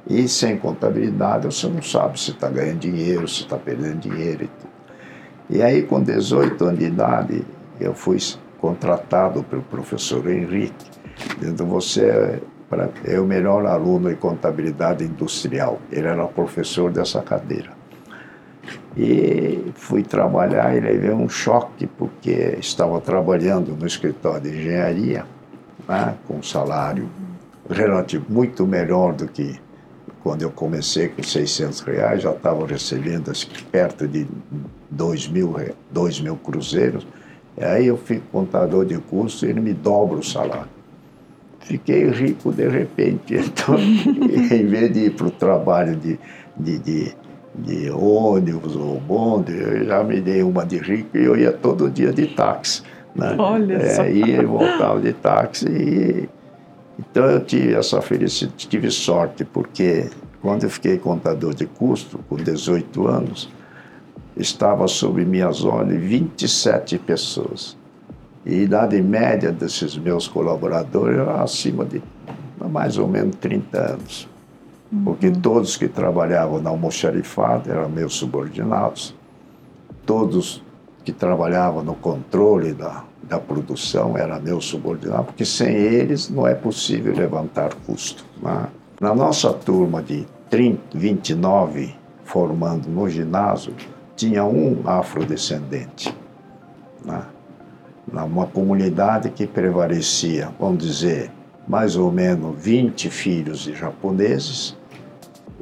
E 0.09 0.27
sem 0.27 0.57
contabilidade, 0.57 1.45
você 1.45 1.67
não 1.67 1.81
sabe 1.81 2.19
se 2.19 2.31
está 2.31 2.49
ganhando 2.49 2.79
dinheiro, 2.79 3.27
se 3.27 3.43
está 3.43 3.57
perdendo 3.57 3.99
dinheiro 3.99 4.43
e 4.43 4.47
tudo. 4.47 4.71
E 5.49 5.61
aí, 5.61 5.83
com 5.83 6.01
18 6.01 6.63
anos 6.63 6.79
de 6.79 6.85
idade, 6.85 7.45
eu 7.79 7.93
fui 7.93 8.17
contratado 8.59 9.43
pelo 9.43 9.61
professor 9.63 10.29
Henrique, 10.29 10.96
dizendo: 11.39 11.65
Você 11.65 12.39
é 13.05 13.19
o 13.19 13.25
melhor 13.25 13.65
aluno 13.65 14.11
em 14.11 14.15
contabilidade 14.15 15.03
industrial. 15.03 15.79
Ele 15.91 16.07
era 16.07 16.25
professor 16.27 16.91
dessa 16.91 17.21
cadeira. 17.21 17.71
E 18.95 19.71
fui 19.75 20.03
trabalhar 20.03 20.75
e 20.75 20.79
levei 20.79 21.11
um 21.11 21.29
choque, 21.29 21.87
porque 21.87 22.57
estava 22.59 22.99
trabalhando 22.99 23.75
no 23.75 23.85
escritório 23.85 24.41
de 24.41 24.57
engenharia, 24.57 25.25
né, 25.87 26.15
com 26.27 26.37
um 26.37 26.43
salário 26.43 27.07
relativo 27.69 28.25
muito 28.27 28.65
melhor 28.65 29.13
do 29.13 29.27
que 29.27 29.59
quando 30.23 30.41
eu 30.41 30.51
comecei 30.51 31.07
com 31.07 31.23
600 31.23 31.79
reais, 31.81 32.23
já 32.23 32.31
estava 32.31 32.65
recebendo 32.65 33.31
perto 33.71 34.07
de 34.07 34.27
2 34.89 35.27
mil, 35.29 35.55
2 35.91 36.19
mil 36.19 36.35
cruzeiros. 36.35 37.07
E 37.57 37.63
aí 37.63 37.87
eu 37.87 37.97
fico 37.97 38.25
contador 38.31 38.85
de 38.85 38.97
custo 38.97 39.45
e 39.45 39.49
ele 39.49 39.61
me 39.61 39.73
dobra 39.73 40.17
o 40.17 40.23
salário. 40.23 40.76
Fiquei 41.67 42.09
rico 42.09 42.51
de 42.51 42.67
repente. 42.67 43.35
Então, 43.47 43.77
em 43.77 44.65
vez 44.65 44.93
de 44.93 44.99
ir 45.05 45.11
para 45.11 45.27
o 45.27 45.31
trabalho 45.31 45.95
de, 45.95 46.19
de, 46.57 46.79
de 46.79 47.15
de 47.57 47.89
ônibus 47.89 48.75
ou 48.75 48.99
bonde, 48.99 49.57
eu 49.57 49.85
já 49.85 50.03
me 50.03 50.21
dei 50.21 50.43
uma 50.43 50.63
de 50.63 50.77
rico 50.77 51.17
e 51.17 51.25
eu 51.25 51.35
ia 51.35 51.51
todo 51.51 51.89
dia 51.89 52.13
de 52.13 52.27
táxi. 52.27 52.83
Né? 53.15 53.35
Olha 53.37 53.73
é, 53.73 53.89
só. 53.95 54.05
Ia 54.05 54.41
e 54.41 54.45
voltava 54.45 55.01
de 55.01 55.13
táxi. 55.13 55.67
E... 55.67 56.29
Então 56.99 57.25
eu 57.25 57.43
tive 57.43 57.73
essa 57.73 58.01
felicidade, 58.01 58.67
tive 58.67 58.91
sorte, 58.91 59.43
porque 59.43 60.09
quando 60.41 60.63
eu 60.63 60.69
fiquei 60.69 60.97
contador 60.97 61.53
de 61.53 61.65
custo, 61.65 62.19
com 62.29 62.35
18 62.35 63.07
anos, 63.07 63.49
estava 64.35 64.87
sob 64.87 65.25
minhas 65.25 65.63
ordens 65.63 65.99
27 65.99 66.99
pessoas. 66.99 67.75
E 68.47 68.61
a 68.61 68.63
idade 68.63 69.01
média 69.01 69.51
desses 69.51 69.97
meus 69.97 70.27
colaboradores 70.27 71.19
era 71.19 71.43
acima 71.43 71.85
de 71.85 72.01
mais 72.69 72.97
ou 72.97 73.07
menos 73.07 73.35
30 73.35 73.77
anos 73.77 74.27
porque 75.03 75.31
todos 75.31 75.75
que 75.75 75.87
trabalhavam 75.87 76.61
na 76.61 76.69
almoxarifada 76.69 77.71
eram 77.71 77.89
meus 77.89 78.13
subordinados, 78.13 79.13
todos 80.05 80.63
que 81.03 81.11
trabalhavam 81.11 81.83
no 81.83 81.95
controle 81.95 82.73
da, 82.73 83.03
da 83.23 83.39
produção 83.39 84.17
eram 84.17 84.41
meus 84.41 84.65
subordinados, 84.65 85.27
porque 85.27 85.45
sem 85.45 85.75
eles 85.75 86.29
não 86.29 86.47
é 86.47 86.53
possível 86.53 87.13
levantar 87.13 87.73
custo. 87.85 88.25
Né? 88.41 88.67
Na 88.99 89.13
nossa 89.13 89.51
turma 89.53 90.01
de 90.01 90.25
30, 90.49 90.97
29 90.97 91.95
formando 92.23 92.87
no 92.87 93.09
ginásio, 93.09 93.73
tinha 94.15 94.43
um 94.43 94.81
afrodescendente. 94.85 96.15
Né? 97.05 97.21
Numa 98.11 98.47
comunidade 98.47 99.29
que 99.29 99.45
prevalecia, 99.45 100.49
vamos 100.59 100.83
dizer, 100.83 101.29
mais 101.67 101.95
ou 101.95 102.11
menos 102.11 102.55
20 102.57 103.09
filhos 103.09 103.59
de 103.59 103.75
japoneses 103.75 104.77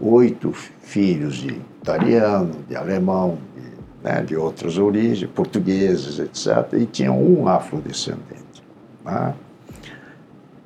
oito 0.01 0.51
filhos 0.51 1.35
de 1.35 1.61
italiano, 1.81 2.53
de 2.67 2.75
alemão, 2.75 3.37
de, 3.55 4.03
né, 4.03 4.21
de 4.21 4.35
outras 4.35 4.77
origens, 4.77 5.29
portugueses, 5.31 6.19
etc. 6.19 6.73
E 6.73 6.85
tinha 6.85 7.11
um 7.11 7.47
afrodescendente. 7.47 8.63
Né? 9.03 9.33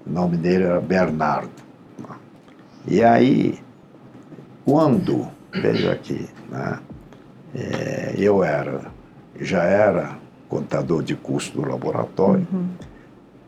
O 0.05 0.09
nome 0.11 0.37
dele 0.37 0.63
era 0.63 0.81
Bernardo. 0.81 1.49
Né? 1.99 2.15
E 2.87 3.03
aí, 3.03 3.59
quando, 4.65 5.27
veja 5.51 5.91
aqui, 5.91 6.27
né, 6.49 6.79
é, 7.55 8.15
eu 8.17 8.43
era, 8.43 8.91
já 9.39 9.63
era 9.63 10.18
contador 10.49 11.01
de 11.03 11.15
custo 11.15 11.61
do 11.61 11.69
laboratório, 11.69 12.45
uhum. 12.51 12.67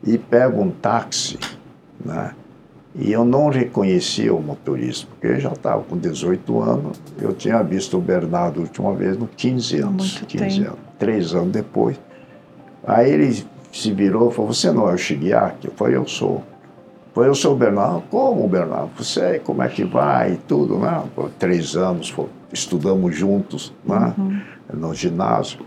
e 0.03 0.17
pego 0.17 0.61
um 0.61 0.71
táxi, 0.71 1.37
né, 2.03 2.33
e 2.93 3.11
eu 3.11 3.23
não 3.23 3.49
reconhecia 3.49 4.33
o 4.33 4.41
motorista, 4.41 5.07
porque 5.09 5.27
eu 5.27 5.39
já 5.39 5.51
estava 5.51 5.81
com 5.81 5.97
18 5.97 6.61
anos, 6.61 7.01
eu 7.21 7.33
tinha 7.33 7.63
visto 7.63 7.97
o 7.97 8.01
Bernardo 8.01 8.59
a 8.59 8.63
última 8.63 8.93
vez 8.93 9.17
no 9.17 9.27
15 9.27 9.79
anos. 9.79 10.13
Muito 10.13 10.25
15 10.25 10.57
tempo. 10.57 10.67
anos. 10.67 10.79
Três 10.99 11.33
anos 11.33 11.51
depois. 11.51 11.99
Aí 12.85 13.09
ele 13.09 13.45
se 13.71 13.93
virou 13.93 14.29
e 14.29 14.33
falou, 14.33 14.53
você 14.53 14.71
não 14.71 14.89
é 14.89 14.93
o 14.93 14.97
Shigeaki? 14.97 15.67
Eu 15.67 15.73
falei, 15.73 15.95
eu 15.95 16.07
sou. 16.07 16.43
Foi 17.13 17.27
eu 17.27 17.35
sou 17.35 17.53
o 17.53 17.57
Bernardo. 17.57 18.03
Como, 18.09 18.47
Bernardo? 18.47 18.89
Você, 18.97 19.39
como 19.39 19.63
é 19.63 19.69
que 19.69 19.83
vai? 19.83 20.33
E 20.33 20.37
tudo, 20.37 20.77
né? 20.77 21.03
Por 21.15 21.29
três 21.31 21.75
anos, 21.75 22.13
estudamos 22.51 23.15
juntos 23.15 23.73
né? 23.85 24.13
Uhum. 24.17 24.41
no 24.73 24.93
ginásio. 24.93 25.59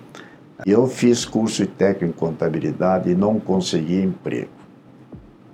Eu 0.64 0.86
fiz 0.86 1.24
curso 1.24 1.62
de 1.62 1.68
técnico 1.68 2.04
em 2.04 2.12
contabilidade 2.12 3.10
e 3.10 3.14
não 3.14 3.40
consegui 3.40 4.00
emprego. 4.00 4.50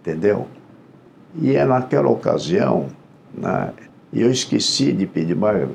Entendeu? 0.01 0.47
E 1.41 1.57
é 1.57 1.65
naquela 1.65 2.09
ocasião, 2.11 2.89
né, 3.33 3.73
eu 4.13 4.31
esqueci 4.31 4.93
de 4.93 5.07
pedir, 5.07 5.37
mas, 5.37 5.69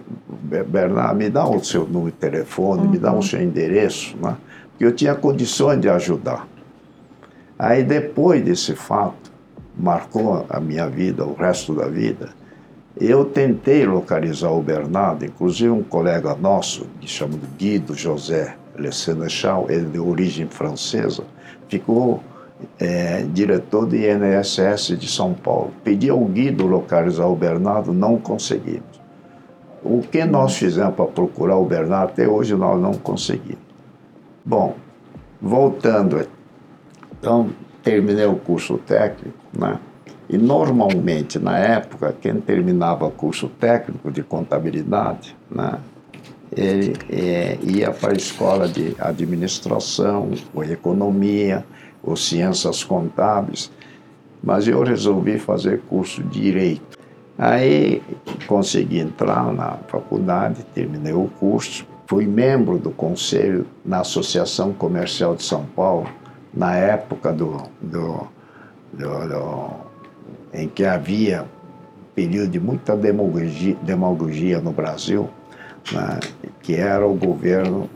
Bernardo, 0.68 1.16
me 1.16 1.30
dá 1.30 1.48
o 1.48 1.64
seu 1.64 1.88
número 1.88 2.12
de 2.12 2.18
telefone, 2.18 2.84
uhum. 2.84 2.90
me 2.90 2.98
dá 2.98 3.12
o 3.12 3.16
uhum. 3.16 3.22
seu 3.22 3.42
endereço, 3.42 4.16
né, 4.18 4.36
porque 4.70 4.86
eu 4.86 4.92
tinha 4.92 5.16
condições 5.16 5.80
de 5.80 5.90
ajudar. 5.90 6.48
Aí, 7.58 7.84
depois 7.84 8.44
desse 8.44 8.76
fato, 8.76 9.32
marcou 9.78 10.46
a 10.50 10.60
minha 10.60 10.88
vida, 10.88 11.26
o 11.26 11.34
resto 11.34 11.74
da 11.74 11.88
vida, 11.88 12.30
eu 13.00 13.26
tentei 13.26 13.86
localizar 13.86 14.52
o 14.52 14.62
Bernardo, 14.62 15.26
inclusive 15.26 15.70
um 15.70 15.84
colega 15.84 16.36
nosso, 16.36 16.86
que 17.00 17.08
chama 17.08 17.40
Guido 17.58 17.94
José 17.96 18.56
Le 18.78 18.92
Sénéchal, 18.92 19.66
ele 19.70 19.86
de 19.86 20.00
origem 20.00 20.48
francesa, 20.48 21.24
ficou 21.68 22.22
é, 22.80 23.24
diretor 23.34 23.86
do 23.86 23.96
INSS 23.96 24.98
de 24.98 25.08
São 25.08 25.34
Paulo. 25.34 25.72
Pedi 25.84 26.10
ao 26.10 26.24
Guido 26.26 26.66
localizar 26.66 27.28
o 27.28 27.36
Bernardo, 27.36 27.94
não 27.94 28.18
conseguimos. 28.18 29.02
O 29.84 30.02
que 30.02 30.26
nós 30.26 30.56
fizemos 30.56 30.96
para 30.96 31.06
procurar 31.06 31.58
o 31.58 31.66
Bernardo, 31.66 32.12
até 32.12 32.28
hoje 32.28 32.56
nós 32.56 32.82
não 32.82 32.94
conseguimos. 32.94 33.64
Bom, 34.44 34.76
voltando, 35.42 36.28
então 37.20 37.50
terminei 37.84 38.26
o 38.26 38.36
curso 38.36 38.78
técnico, 38.80 39.38
né? 39.58 39.80
E 40.28 40.40
normalmente, 40.40 41.38
na 41.38 41.60
época, 41.60 42.16
quem 42.20 42.42
terminava 42.42 43.12
curso 43.12 43.48
técnico 43.48 44.12
de 44.12 44.24
contabilidade, 44.24 45.38
né? 45.50 45.78
Ele 46.56 46.94
é, 47.10 47.58
ia 47.64 47.92
para 47.92 48.14
a 48.14 48.16
escola 48.16 48.68
de 48.68 48.96
administração 49.00 50.32
ou 50.54 50.64
economia, 50.64 51.66
ou 52.06 52.16
ciências 52.16 52.84
contábeis, 52.84 53.72
mas 54.44 54.68
eu 54.68 54.84
resolvi 54.84 55.40
fazer 55.40 55.82
curso 55.90 56.24
de 56.24 56.40
direito. 56.40 57.00
Aí 57.38 58.02
consegui 58.48 59.00
entrar 59.00 59.52
na 59.52 59.78
faculdade, 59.88 60.64
terminei 60.74 61.14
o 61.14 61.28
curso, 61.40 61.86
fui 62.08 62.26
membro 62.26 62.78
do 62.78 62.92
conselho 62.92 63.66
na 63.84 64.02
Associação 64.02 64.72
Comercial 64.72 65.36
de 65.36 65.44
São 65.44 65.66
Paulo, 65.76 66.08
na 66.54 66.76
época 66.76 67.34
do, 67.34 67.64
do, 67.82 68.28
do, 68.94 69.28
do 69.28 69.70
em 70.54 70.70
que 70.70 70.86
havia 70.86 71.46
período 72.14 72.52
de 72.52 72.60
muita 72.60 72.96
demagogia, 72.96 73.76
demagogia 73.82 74.62
no 74.62 74.72
Brasil, 74.72 75.30
que 76.62 76.76
era 76.76 77.06
o 77.06 77.14
governo, 77.14 77.90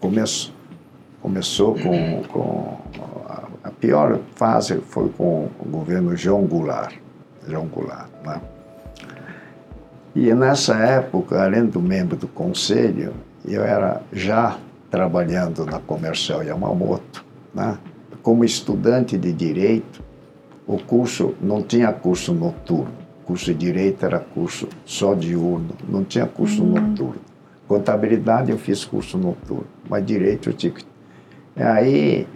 começou, 0.00 0.52
começou 1.20 1.74
com, 1.74 2.22
com 2.24 2.78
a 3.62 3.70
pior 3.70 4.18
fase 4.34 4.80
foi 4.88 5.08
com 5.10 5.48
o 5.60 5.68
governo 5.68 6.16
João 6.16 6.44
Goulart. 6.44 6.94
João 7.48 7.66
Goulart 7.66 8.08
né? 8.24 8.40
E 10.14 10.34
nessa 10.34 10.76
época, 10.76 11.42
além 11.42 11.66
do 11.66 11.80
membro 11.80 12.16
do 12.16 12.28
conselho, 12.28 13.14
eu 13.44 13.64
era 13.64 14.02
já 14.12 14.58
trabalhando 14.90 15.64
na 15.64 15.78
Comercial 15.78 16.42
Yamamoto, 16.42 17.24
né? 17.54 17.78
como 18.22 18.44
estudante 18.44 19.16
de 19.16 19.32
direito. 19.32 20.02
O 20.66 20.78
curso 20.78 21.34
não 21.40 21.62
tinha 21.62 21.92
curso 21.92 22.32
noturno, 22.32 22.92
curso 23.24 23.46
de 23.46 23.54
direito 23.54 24.04
era 24.04 24.18
curso 24.18 24.68
só 24.84 25.14
diurno, 25.14 25.70
não 25.88 26.04
tinha 26.04 26.26
curso 26.26 26.62
uhum. 26.62 26.80
noturno. 26.80 27.20
Contabilidade 27.66 28.50
eu 28.50 28.58
fiz 28.58 28.84
curso 28.84 29.16
noturno, 29.16 29.66
mas 29.88 30.04
direito 30.04 30.50
eu 30.50 30.52
tive. 30.52 30.82
Aí 31.56 32.26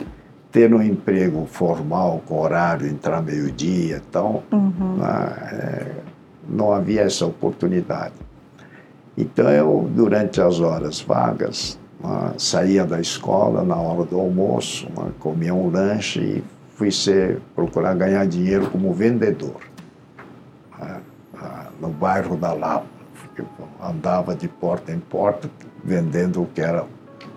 ter 0.51 0.73
um 0.73 0.83
emprego 0.83 1.47
formal, 1.47 2.23
com 2.25 2.41
horário, 2.41 2.87
entrar 2.87 3.21
meio-dia 3.21 4.03
então, 4.09 4.43
uhum. 4.51 4.97
né, 4.97 5.37
é, 5.53 5.93
não 6.49 6.73
havia 6.73 7.03
essa 7.03 7.27
oportunidade. 7.27 8.15
Então 9.19 9.51
eu, 9.51 9.91
durante 9.95 10.41
as 10.41 10.61
horas 10.61 11.01
vagas, 11.01 11.79
né, 12.03 12.33
saía 12.39 12.87
da 12.87 13.01
escola 13.01 13.63
na 13.63 13.77
hora 13.77 14.05
do 14.05 14.19
almoço, 14.19 14.87
né, 14.97 15.11
comia 15.19 15.55
um 15.55 15.71
lanche 15.71 16.21
e 16.21 16.45
fui 16.75 16.91
ser, 16.91 17.41
procurar 17.55 17.95
ganhar 17.95 18.27
dinheiro 18.27 18.71
como 18.71 18.93
vendedor 18.93 19.61
no 21.81 21.89
bairro 21.89 22.37
da 22.37 22.53
Lapa. 22.53 22.87
Andava 23.83 24.35
de 24.35 24.49
porta 24.49 24.93
em 24.93 24.99
porta 24.99 25.51
vendendo 25.85 26.43
o 26.43 26.47
que 26.47 26.61
era 26.61 26.85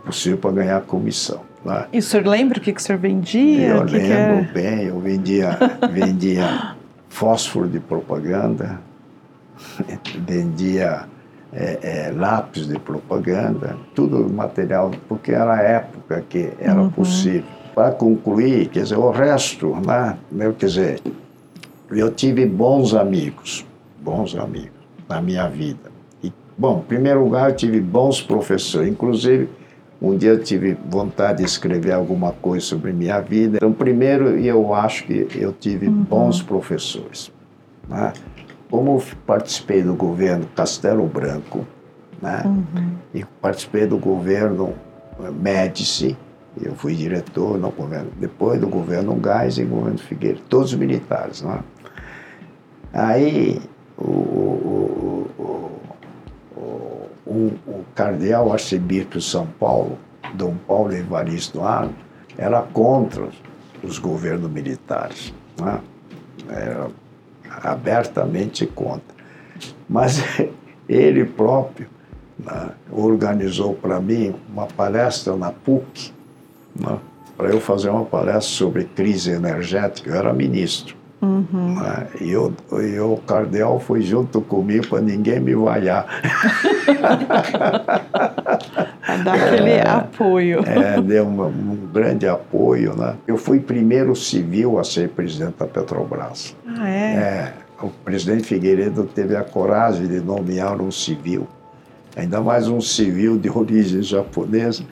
possível 0.06 0.38
para 0.38 0.52
ganhar 0.52 0.82
comissão. 0.82 1.42
Né? 1.64 1.88
E 1.92 2.00
o 2.00 2.02
senhor 2.02 2.26
lembra 2.26 2.58
o 2.58 2.62
que, 2.62 2.72
que 2.72 2.80
o 2.80 2.84
senhor 2.84 3.00
vendia? 3.00 3.68
Eu 3.68 3.86
que 3.86 3.98
lembro 3.98 4.46
que 4.46 4.54
bem, 4.54 4.84
eu 4.86 5.00
vendia, 5.00 5.58
vendia 5.92 6.76
fósforo 7.10 7.68
de 7.68 7.80
propaganda, 7.80 8.80
vendia 10.26 11.06
é, 11.52 11.80
é, 11.82 12.12
lápis 12.12 12.68
de 12.68 12.80
propaganda, 12.80 13.76
tudo 13.94 14.30
material, 14.32 14.92
porque 15.08 15.32
era 15.32 15.56
a 15.56 15.62
época 15.62 16.24
que 16.30 16.52
era 16.60 16.82
uhum. 16.82 16.90
possível. 16.90 17.44
Para 17.74 17.92
concluir, 17.92 18.68
quer 18.70 18.84
dizer, 18.84 18.98
o 18.98 19.10
resto, 19.10 19.76
né? 19.86 20.18
Eu, 20.38 20.54
quer 20.54 20.66
dizer, 20.66 21.02
eu 21.92 22.12
tive 22.12 22.46
bons 22.46 22.94
amigos, 22.94 23.66
bons 24.02 24.36
amigos 24.36 24.80
na 25.08 25.22
minha 25.22 25.48
vida. 25.48 25.92
E, 26.24 26.32
bom, 26.58 26.80
em 26.80 26.88
primeiro 26.88 27.24
lugar, 27.24 27.50
eu 27.50 27.56
tive 27.56 27.80
bons 27.80 28.22
professores, 28.22 28.90
inclusive 28.90 29.50
um 30.02 30.16
dia 30.16 30.30
eu 30.30 30.42
tive 30.42 30.78
vontade 30.90 31.40
de 31.40 31.46
escrever 31.46 31.92
alguma 31.92 32.32
coisa 32.32 32.66
sobre 32.66 32.94
minha 32.94 33.20
vida. 33.20 33.58
Então, 33.58 33.74
primeiro, 33.74 34.30
eu 34.40 34.74
acho 34.74 35.04
que 35.06 35.28
eu 35.36 35.52
tive 35.52 35.88
uhum. 35.88 36.04
bons 36.04 36.42
professores. 36.42 37.32
Né? 37.88 38.14
Como 38.70 39.02
participei 39.26 39.84
do 39.84 39.94
governo 39.94 40.46
Castelo 40.56 41.06
Branco, 41.06 41.68
né? 42.22 42.44
Uhum. 42.46 42.92
e 43.14 43.26
participei 43.42 43.88
do 43.88 43.98
governo 43.98 44.74
eh, 45.22 45.32
Médici, 45.32 46.18
eu 46.62 46.76
fui 46.76 46.94
diretor 46.94 47.58
no 47.58 47.72
governo, 47.72 48.12
depois 48.20 48.60
do 48.60 48.68
governo 48.68 49.16
Gás 49.16 49.58
e 49.58 49.64
governo 49.64 49.98
Figueiredo, 49.98 50.42
todos 50.50 50.74
militares. 50.74 51.42
Né? 51.42 51.60
Aí, 52.92 53.62
o, 54.00 55.30
o, 57.26 57.54
o, 57.68 57.86
cardeal 57.94 58.52
arcebispo 58.52 59.18
de 59.18 59.24
São 59.24 59.46
Paulo, 59.60 59.98
Dom 60.34 60.56
Paulo 60.68 60.94
Evaristo 60.94 61.62
Arno, 61.62 61.96
era 62.38 62.62
contra 62.62 63.28
os 63.84 64.00
governos 64.00 64.50
militares. 64.50 65.34
Né? 65.60 65.80
Era 66.50 66.90
abertamente 67.62 68.66
contra. 68.66 69.16
Mas 69.88 70.24
ele 70.88 71.26
próprio 71.26 71.88
né, 72.38 72.70
organizou 72.92 73.74
para 73.74 74.00
mim 74.00 74.34
uma 74.50 74.66
palestra 74.66 75.36
na 75.36 75.52
PUC, 75.52 76.14
né, 76.76 76.98
para 77.36 77.50
eu 77.50 77.60
fazer 77.60 77.90
uma 77.90 78.06
palestra 78.06 78.42
sobre 78.42 78.86
crise 78.86 79.32
energética. 79.32 80.10
Eu 80.10 80.16
era 80.16 80.34
ministro. 80.34 80.99
Uhum. 81.22 81.76
E, 82.22 82.32
eu, 82.32 82.54
e 82.82 83.00
o 83.00 83.18
cardeal 83.18 83.80
foi 83.80 84.02
junto 84.02 84.40
comigo 84.42 84.88
para 84.88 85.02
ninguém 85.02 85.40
me 85.40 85.54
vaiar. 85.54 86.06
dar 89.24 89.34
aquele 89.34 89.72
é, 89.72 89.88
apoio. 89.88 90.60
É, 90.66 91.02
deu 91.02 91.26
um, 91.26 91.46
um, 91.46 91.90
grande 91.92 92.28
apoio. 92.28 92.96
Né? 92.96 93.16
Eu 93.28 93.38
fui 93.38 93.60
primeiro 93.60 94.16
civil 94.16 94.80
a 94.80 94.84
ser 94.84 95.10
presidente 95.10 95.56
da 95.60 95.66
Petrobras. 95.66 96.56
Ah, 96.66 96.90
é? 96.90 97.14
É, 97.16 97.54
o 97.82 97.90
presidente 97.90 98.44
Figueiredo 98.44 99.04
teve 99.04 99.36
a 99.36 99.44
coragem 99.44 100.08
de 100.08 100.20
nomear 100.20 100.82
um 100.82 100.92
civil, 100.92 101.48
ainda 102.16 102.42
mais 102.42 102.68
um 102.68 102.82
civil 102.82 103.38
de 103.38 103.50
origem 103.50 104.02
japonesa 104.02 104.84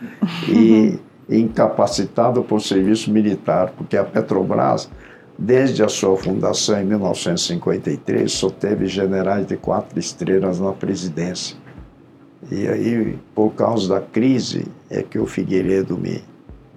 e 0.48 1.00
incapacitado 1.30 2.42
por 2.44 2.62
serviço 2.62 3.12
militar, 3.12 3.74
porque 3.78 3.98
a 3.98 4.04
Petrobras, 4.04 4.90
desde 5.38 5.84
a 5.84 5.88
sua 5.88 6.18
fundação 6.18 6.82
em 6.82 6.86
1953, 6.86 8.32
só 8.32 8.50
teve 8.50 8.88
generais 8.88 9.46
de 9.46 9.56
quatro 9.56 10.00
estrelas 10.00 10.60
na 10.60 10.72
presidência. 10.72 11.56
E 12.52 12.68
aí, 12.68 13.20
por 13.36 13.52
causa 13.52 13.96
da 13.96 14.02
crise, 14.02 14.66
é 14.90 15.04
que 15.04 15.20
o 15.20 15.26
Figueiredo 15.26 15.98
me, 15.98 16.24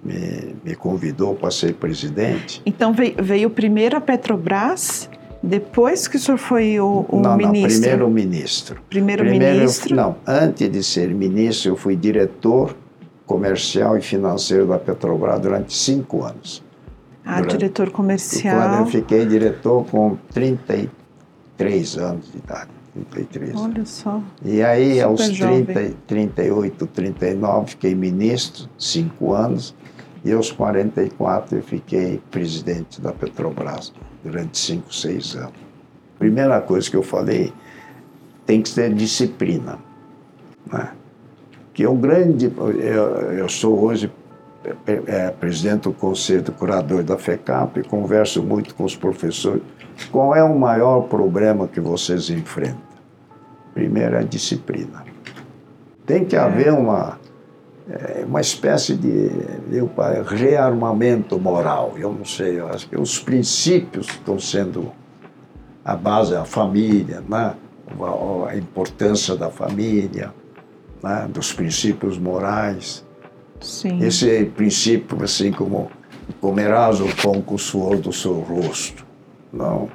me, 0.03 0.55
me 0.63 0.75
convidou 0.75 1.33
para 1.33 1.49
ser 1.49 1.73
presidente. 1.75 2.61
Então 2.65 2.93
veio, 2.93 3.15
veio 3.19 3.49
primeiro 3.49 3.97
a 3.97 4.01
Petrobras, 4.01 5.09
depois 5.41 6.07
que 6.07 6.17
o 6.17 6.19
senhor 6.19 6.37
foi 6.37 6.79
o, 6.79 7.05
o 7.09 7.19
não, 7.19 7.37
ministro? 7.37 7.61
Não, 7.63 7.79
primeiro 7.79 8.09
ministro. 8.09 8.81
Primeiro, 8.89 9.23
primeiro 9.23 9.55
ministro? 9.55 9.95
Não, 9.95 10.15
antes 10.27 10.69
de 10.69 10.83
ser 10.83 11.09
ministro, 11.13 11.71
eu 11.71 11.75
fui 11.75 11.95
diretor 11.95 12.75
comercial 13.25 13.97
e 13.97 14.01
financeiro 14.01 14.67
da 14.67 14.77
Petrobras 14.77 15.39
durante 15.39 15.73
cinco 15.73 16.23
anos. 16.23 16.61
Ah, 17.25 17.37
durante, 17.37 17.57
diretor 17.57 17.91
comercial. 17.91 18.59
Quando 18.59 18.79
eu 18.79 18.85
fiquei 18.87 19.25
diretor 19.25 19.85
com 19.85 20.17
33 20.33 21.97
anos 21.97 22.31
de 22.31 22.37
idade. 22.37 22.69
33. 22.93 23.55
Olha 23.55 23.85
só. 23.85 24.21
E 24.43 24.61
aí, 24.61 24.95
Super 24.95 25.03
aos 25.03 25.29
30, 25.29 25.93
38, 26.07 26.87
39, 26.87 27.69
fiquei 27.71 27.95
ministro, 27.95 28.69
cinco 28.77 29.33
anos. 29.33 29.73
E 30.23 30.31
aos 30.31 30.51
44 30.51 31.57
eu 31.57 31.63
fiquei 31.63 32.21
presidente 32.29 33.01
da 33.01 33.11
Petrobras 33.11 33.91
durante 34.23 34.57
cinco, 34.57 34.93
seis 34.93 35.35
anos. 35.35 35.53
Primeira 36.19 36.61
coisa 36.61 36.89
que 36.89 36.95
eu 36.95 37.01
falei, 37.01 37.51
tem 38.45 38.61
que 38.61 38.71
ter 38.71 38.93
disciplina. 38.93 39.79
Né? 40.71 40.91
Que 41.73 41.83
é 41.83 41.89
um 41.89 41.97
grande. 41.97 42.51
Eu, 42.55 43.31
eu 43.31 43.49
sou 43.49 43.83
hoje 43.83 44.11
é, 45.07 45.29
presidente 45.31 45.83
do 45.83 45.93
conselho 45.93 46.43
do 46.43 46.51
curador 46.51 47.03
da 47.03 47.17
FECAP, 47.17 47.83
converso 47.87 48.43
muito 48.43 48.75
com 48.75 48.83
os 48.83 48.95
professores. 48.95 49.63
Qual 50.11 50.35
é 50.35 50.43
o 50.43 50.57
maior 50.57 51.01
problema 51.01 51.67
que 51.67 51.79
vocês 51.79 52.29
enfrentam? 52.29 52.91
Primeiro 53.73 54.15
é 54.15 54.19
a 54.19 54.23
disciplina. 54.23 55.03
Tem 56.05 56.25
que 56.25 56.35
haver 56.35 56.67
é. 56.67 56.71
uma, 56.71 57.19
é, 57.89 58.23
uma 58.25 58.41
espécie 58.41 58.95
de 58.95 59.31
eu, 59.71 59.89
rearmamento 60.25 61.39
moral. 61.39 61.93
Eu 61.97 62.11
não 62.13 62.25
sei, 62.25 62.59
eu 62.59 62.67
acho 62.67 62.87
que 62.87 62.99
os 62.99 63.19
princípios 63.19 64.07
estão 64.07 64.39
sendo 64.39 64.91
a 65.83 65.95
base, 65.95 66.35
a 66.35 66.45
família, 66.45 67.23
né? 67.27 67.55
a, 67.99 68.49
a 68.49 68.57
importância 68.57 69.35
da 69.35 69.49
família, 69.49 70.33
né? 71.01 71.27
dos 71.29 71.53
princípios 71.53 72.17
morais. 72.17 73.05
Sim. 73.61 74.03
Esse 74.03 74.45
princípio, 74.45 75.23
assim 75.23 75.51
como 75.51 75.89
comerás 76.39 76.99
o 76.99 77.07
pão 77.21 77.41
com 77.41 77.55
o 77.55 77.59
suor 77.59 77.97
do 77.97 78.11
seu 78.11 78.33
rosto. 78.39 79.05
Não. 79.53 79.89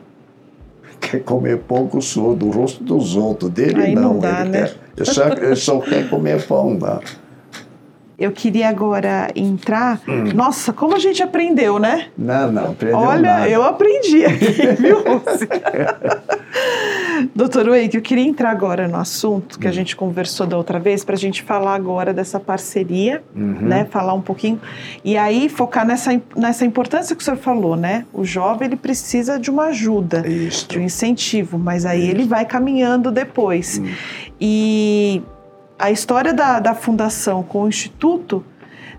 Quer 1.01 1.23
comer 1.23 1.59
pão 1.59 1.87
com 1.87 1.99
o 1.99 2.03
suor 2.03 2.35
do 2.35 2.51
rosto 2.51 2.83
dos 2.83 3.17
outros. 3.17 3.51
Dele 3.51 3.83
Aí 3.83 3.95
não. 3.95 4.15
não 4.15 4.19
dá, 4.19 4.41
ele, 4.41 4.51
né? 4.51 4.63
quer, 4.63 4.77
ele, 4.97 5.07
só, 5.07 5.29
ele 5.29 5.57
só 5.57 5.81
quer 5.81 6.09
comer 6.09 6.43
pão. 6.47 6.75
Não. 6.75 7.01
Eu 8.19 8.33
queria 8.33 8.71
agora 8.71 9.29
entrar. 9.37 10.01
Hum. 10.09 10.33
Nossa, 10.35 10.73
como 10.73 10.95
a 10.95 10.99
gente 10.99 11.23
aprendeu, 11.23 11.79
né? 11.79 12.07
Não, 12.17 12.51
não, 12.51 12.71
aprendeu 12.71 12.99
Olha, 12.99 13.21
nada. 13.21 13.49
eu 13.49 13.63
aprendi 13.63 14.25
aqui, 14.25 14.73
viu, 14.81 15.05
Doutor 17.35 17.69
Wake, 17.69 17.97
eu 17.97 18.03
queria 18.03 18.25
entrar 18.25 18.51
agora 18.51 18.89
no 18.89 18.97
assunto 18.97 19.59
que 19.59 19.67
a 19.67 19.71
hum. 19.71 19.73
gente 19.73 19.97
conversou 19.97 20.47
da 20.47 20.57
outra 20.57 20.79
vez, 20.79 21.05
para 21.05 21.15
a 21.15 21.19
gente 21.19 21.43
falar 21.43 21.75
agora 21.75 22.13
dessa 22.13 22.39
parceria, 22.41 23.23
uhum. 23.35 23.61
né? 23.61 23.87
Falar 23.91 24.15
um 24.15 24.21
pouquinho. 24.21 24.61
E 25.05 25.17
aí 25.17 25.49
focar 25.49 25.87
nessa, 25.87 26.21
nessa 26.37 26.65
importância 26.65 27.15
que 27.15 27.23
o 27.23 27.25
senhor 27.25 27.37
falou, 27.37 27.77
né? 27.77 28.05
O 28.13 28.25
jovem 28.25 28.67
ele 28.67 28.77
precisa 28.77 29.39
de 29.39 29.51
uma 29.51 29.67
ajuda, 29.67 30.27
Isso. 30.27 30.69
de 30.69 30.79
um 30.79 30.83
incentivo, 30.83 31.59
mas 31.59 31.87
aí 31.87 32.09
ele 32.09 32.25
vai 32.25 32.45
caminhando 32.45 33.11
depois. 33.11 33.79
Hum. 33.79 33.87
E 34.41 35.23
a 35.79 35.91
história 35.91 36.33
da, 36.33 36.61
da 36.61 36.75
fundação 36.75 37.43
com 37.43 37.63
o 37.63 37.69
Instituto 37.69 38.45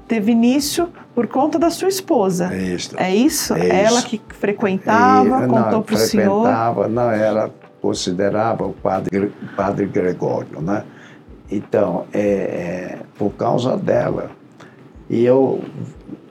teve 0.08 0.32
início 0.32 0.90
por 1.14 1.28
conta 1.28 1.58
da 1.58 1.70
sua 1.70 1.90
esposa. 1.90 2.54
É 2.54 2.62
isso. 2.62 2.96
É 2.98 3.16
isso? 3.16 3.54
É 3.56 3.84
ela 3.84 4.00
isso. 4.00 4.08
que 4.08 4.22
frequentava, 4.30 5.44
é, 5.44 5.48
contou 5.48 5.82
para 5.82 5.96
o 5.96 5.98
senhor? 5.98 6.44
Frequentava, 6.44 6.88
não, 6.88 7.12
ela 7.12 7.52
considerava 7.88 8.66
o 8.66 8.74
padre, 8.74 9.32
padre 9.56 9.86
Gregório, 9.86 10.62
né? 10.62 10.84
Então, 11.50 12.06
é, 12.12 12.20
é, 12.20 13.00
por 13.18 13.32
causa 13.32 13.78
dela. 13.78 14.30
E 15.10 15.24
eu 15.24 15.64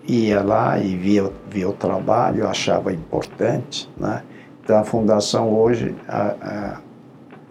ia 0.07 0.43
lá 0.43 0.79
e 0.79 0.95
via, 0.95 1.33
via 1.49 1.67
o 1.67 1.73
trabalho, 1.73 2.47
achava 2.47 2.93
importante, 2.93 3.91
né? 3.97 4.23
Então, 4.63 4.79
a 4.79 4.85
fundação 4.85 5.49
hoje 5.49 5.95
a, 6.07 6.35
a, 6.43 6.81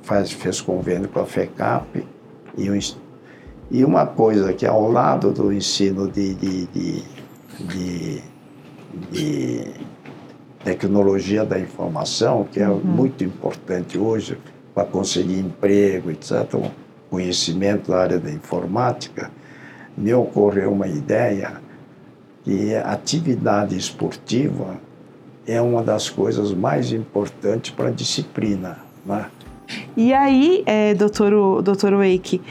faz, 0.04 0.32
fez 0.32 0.62
convênio 0.62 1.10
com 1.10 1.22
a 1.22 1.26
FECAP, 1.26 2.06
e, 2.56 2.70
um, 2.70 2.80
e 3.72 3.84
uma 3.84 4.06
coisa 4.06 4.54
que 4.54 4.68
ao 4.68 4.92
lado 4.92 5.32
do 5.32 5.52
ensino 5.52 6.08
de, 6.08 6.36
de, 6.36 6.68
de, 6.68 7.04
de, 7.60 8.24
de 9.12 9.74
tecnologia 10.66 11.46
da 11.46 11.60
informação, 11.60 12.44
que 12.52 12.60
é 12.60 12.68
uhum. 12.68 12.80
muito 12.80 13.24
importante 13.24 14.00
hoje 14.00 14.36
para 14.74 14.84
conseguir 14.84 15.38
emprego, 15.38 16.10
etc., 16.10 16.72
conhecimento 17.08 17.92
da 17.92 18.00
área 18.00 18.20
da 18.20 18.32
informática, 18.32 19.32
me 19.96 20.12
ocorreu 20.12 20.74
uma 20.74 20.88
ideia 20.88 21.62
que 22.44 22.74
a 22.76 22.92
atividade 22.92 23.78
esportiva 23.78 24.78
é 25.48 25.62
uma 25.62 25.84
das 25.84 26.10
coisas 26.10 26.52
mais 26.52 26.92
importantes 26.92 27.70
para 27.70 27.90
a 27.90 27.92
disciplina. 27.92 28.80
Né? 29.06 29.28
E 29.98 30.14
aí, 30.14 30.64
é, 30.66 30.94
doutor, 30.94 31.62
doutor 31.62 31.94
Wake, 31.94 32.42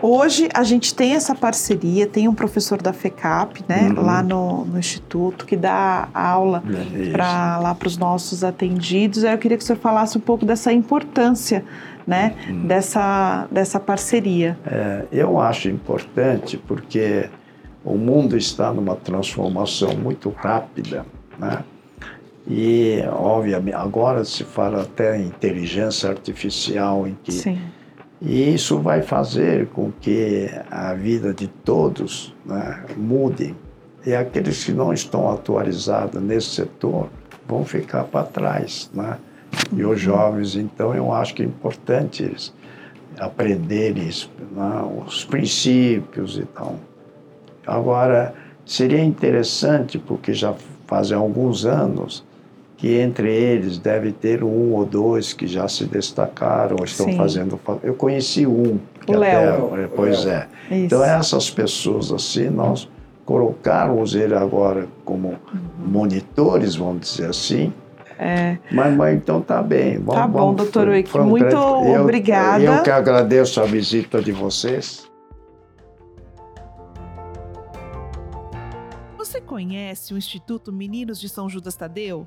hoje 0.00 0.48
a 0.54 0.62
gente 0.62 0.94
tem 0.94 1.14
essa 1.14 1.34
parceria, 1.34 2.06
tem 2.06 2.26
um 2.26 2.34
professor 2.34 2.80
da 2.80 2.92
FECAP, 2.92 3.64
né, 3.68 3.88
uhum. 3.88 4.02
lá 4.02 4.22
no, 4.22 4.64
no, 4.64 4.78
Instituto, 4.78 5.44
que 5.44 5.56
dá 5.56 6.08
aula 6.14 6.62
é 6.94 7.10
para 7.10 7.58
lá 7.58 7.74
para 7.74 7.88
os 7.88 7.96
nossos 7.96 8.42
atendidos. 8.42 9.24
Aí 9.24 9.32
eu 9.32 9.38
queria 9.38 9.56
que 9.56 9.62
o 9.62 9.66
senhor 9.66 9.78
falasse 9.78 10.16
um 10.16 10.20
pouco 10.20 10.44
dessa 10.44 10.72
importância, 10.72 11.64
né, 12.06 12.34
uhum. 12.48 12.66
dessa, 12.66 13.46
dessa 13.50 13.78
parceria. 13.78 14.58
É, 14.66 15.04
eu 15.12 15.38
acho 15.38 15.68
importante 15.68 16.56
porque 16.56 17.28
o 17.84 17.96
mundo 17.96 18.36
está 18.36 18.72
numa 18.72 18.96
transformação 18.96 19.94
muito 19.96 20.30
rápida, 20.30 21.04
né? 21.38 21.62
E, 22.48 23.02
obviamente, 23.12 23.74
agora 23.74 24.24
se 24.24 24.44
fala 24.44 24.82
até 24.82 25.18
em 25.18 25.26
inteligência 25.26 26.10
artificial, 26.10 27.06
em 27.06 27.16
que. 27.22 27.32
Sim. 27.32 27.58
E 28.22 28.54
isso 28.54 28.78
vai 28.78 29.00
fazer 29.00 29.68
com 29.68 29.90
que 29.90 30.50
a 30.70 30.92
vida 30.92 31.32
de 31.32 31.46
todos 31.46 32.34
né, 32.44 32.84
mude. 32.96 33.54
E 34.04 34.14
aqueles 34.14 34.62
que 34.62 34.72
não 34.72 34.92
estão 34.92 35.30
atualizados 35.30 36.20
nesse 36.22 36.48
setor 36.48 37.08
vão 37.48 37.64
ficar 37.64 38.04
para 38.04 38.26
trás. 38.26 38.90
Né? 38.92 39.16
E 39.72 39.82
os 39.82 39.88
uhum. 39.90 39.96
jovens, 39.96 40.54
então, 40.54 40.94
eu 40.94 41.12
acho 41.12 41.34
que 41.34 41.42
é 41.42 41.46
importante 41.46 42.22
eles 42.22 42.52
aprenderem 43.18 44.10
né, 44.52 45.02
os 45.06 45.24
princípios 45.24 46.38
e 46.38 46.44
tal. 46.44 46.76
Agora, 47.66 48.34
seria 48.66 49.02
interessante, 49.02 49.98
porque 49.98 50.32
já 50.32 50.54
fazem 50.86 51.16
alguns 51.16 51.64
anos 51.64 52.24
que 52.80 52.96
entre 52.96 53.30
eles 53.30 53.76
deve 53.76 54.10
ter 54.10 54.42
um 54.42 54.72
ou 54.72 54.86
dois 54.86 55.34
que 55.34 55.46
já 55.46 55.68
se 55.68 55.84
destacaram, 55.84 56.82
estão 56.82 57.04
Sim. 57.04 57.16
fazendo. 57.18 57.60
Eu 57.82 57.92
conheci 57.92 58.46
um. 58.46 58.80
o 59.06 59.12
Léo. 59.12 59.76
É, 59.76 59.86
pois 59.86 60.24
é. 60.24 60.48
Isso. 60.70 60.74
Então, 60.86 61.04
essas 61.04 61.50
pessoas 61.50 62.10
assim, 62.10 62.48
nós 62.48 62.88
colocarmos 63.26 64.14
ele 64.14 64.34
agora 64.34 64.88
como 65.04 65.28
uhum. 65.28 65.88
monitores, 65.88 66.74
vamos 66.74 67.02
dizer 67.02 67.28
assim. 67.28 67.70
É. 68.18 68.56
Mas, 68.72 68.96
mas 68.96 69.14
então 69.14 69.42
tá 69.42 69.62
bem. 69.62 69.98
Vamos, 69.98 70.14
tá 70.14 70.26
bom, 70.26 70.38
vamos, 70.38 70.56
doutor 70.56 70.88
Wick. 70.88 71.18
Muito 71.18 71.54
eu, 71.54 72.00
obrigada. 72.00 72.64
Eu 72.64 72.82
que 72.82 72.90
agradeço 72.90 73.60
a 73.60 73.66
visita 73.66 74.22
de 74.22 74.32
vocês. 74.32 75.06
Você 79.18 79.38
conhece 79.38 80.14
o 80.14 80.16
Instituto 80.16 80.72
Meninos 80.72 81.20
de 81.20 81.28
São 81.28 81.46
Judas 81.46 81.76
Tadeu? 81.76 82.26